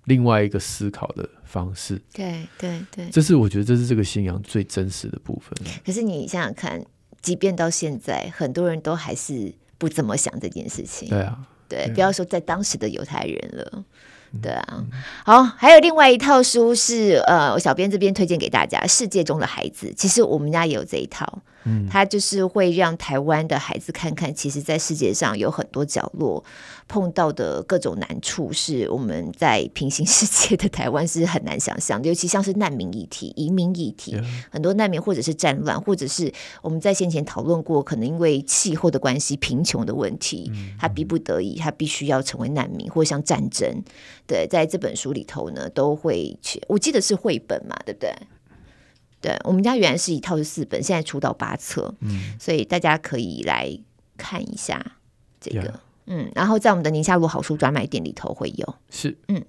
[0.06, 2.02] 另外一个思考的方式。
[2.12, 5.54] 对对对，这是我觉得这是这个信仰最真实的部分。
[5.86, 6.84] 可是你想想看，
[7.22, 11.10] 即便到现在，很多人都还是不怎么想这件事情。
[11.10, 13.86] 对啊，对，不要说在当时的犹太人了。
[14.42, 14.84] 对啊，
[15.24, 19.88] 好，还有另外一套书是呃，我小编这边推荐给大家，《世界中的孩子》。
[19.96, 26.44] 其实我们家也有这一套，嗯，它就是会让台湾的孩子看看，其实，在世界上有很多角落。
[26.88, 34.16] 碰到的各种难处是我们在平行世界的台湾是很难想象的，尤其像是难民议题、移民议题，
[34.52, 43.68] 很多难民或者是战乱，或者是我们在先前讨论过，可能因为气候的关系、贫穷的问题，他逼不得已，他必须要成为难民，或者像战争。
[44.28, 48.14] 对，在这本书里头呢，都会去，我记得是绘本嘛，对不对？
[49.26, 53.76] 对，我们家原来是一套是四本，现在出到八册，嗯，所以大家可以来
[54.18, 54.80] 看一下
[55.42, 55.80] 这个。
[56.06, 58.76] 嗯，然后在我们的宁夏路好书专卖店里头会有。
[58.92, 59.44] 是，嗯，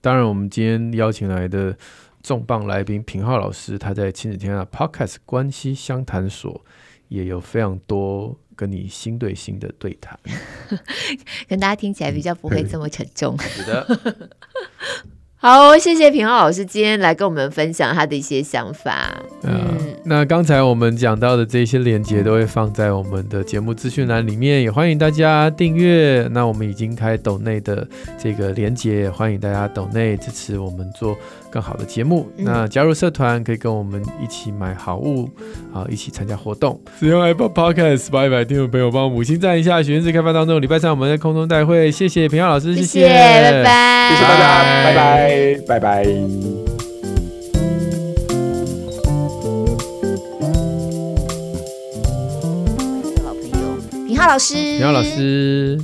[0.00, 1.76] 当然，我们今天邀请来的
[2.22, 6.64] 重磅来宾平浩老师，他在亲子天下 Podcast 关系相谈所
[7.08, 10.18] 也有非常多跟你心对心的对谈，
[11.46, 13.38] 跟大家听起来比较不会这么沉重。
[13.38, 14.16] 是的。
[15.42, 19.10] 好，谢谢平浩老师今天来跟我们分享他的一些想法。
[19.42, 26.28] 嗯，嗯，那刚才我们讲到的这些链接都会放在我们的节目资讯栏里面，也欢迎大家订阅。
[26.30, 27.88] 那我们已经开抖内的
[28.22, 31.16] 这个链接，欢迎大家抖内支持我们做
[31.50, 32.28] 更好的节目。
[32.36, 35.28] 嗯、那加入社团可以跟我们一起买好物
[35.72, 36.80] 啊，一起参加活动。
[36.98, 39.82] 使用 Apple Podcast，拜拜，听众朋友帮我五星赞一下。
[39.82, 45.60] 许愿池开发当中，礼拜三我们在空中带会，谢谢品皓老师，谢谢，拜拜，谢谢大家，拜拜。
[45.66, 46.04] 拜拜。
[53.24, 53.58] 老朋友，
[54.06, 55.78] 品皓老师，品皓老师。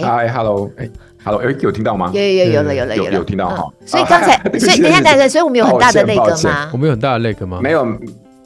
[0.00, 0.88] 嗨，Hello，哎
[1.28, 2.10] ，Hello，哎，有听到吗？
[2.14, 3.68] 有有有有了有了有有听到哈。
[3.84, 6.70] 所以刚才，所以等一下，等一下，所以我们有很大的那个吗？
[6.72, 7.60] 我们有很大的那个吗？
[7.62, 7.86] 没有。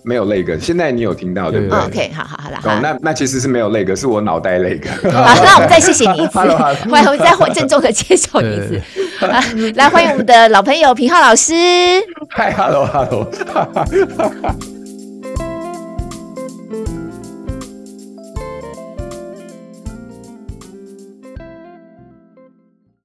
[0.05, 2.59] 没有那个，现在你有听到对不对？OK，好好好了。
[2.65, 4.91] 哦，那那其实是没有那个，是我脑袋那个。
[5.13, 6.39] 好，那我们再谢谢你一次，
[6.91, 8.83] 欢迎 我们再郑重的介绍你一次。
[9.79, 11.55] 来欢迎我们的老朋友平浩老师。
[12.35, 13.31] Hi，Hello，Hello。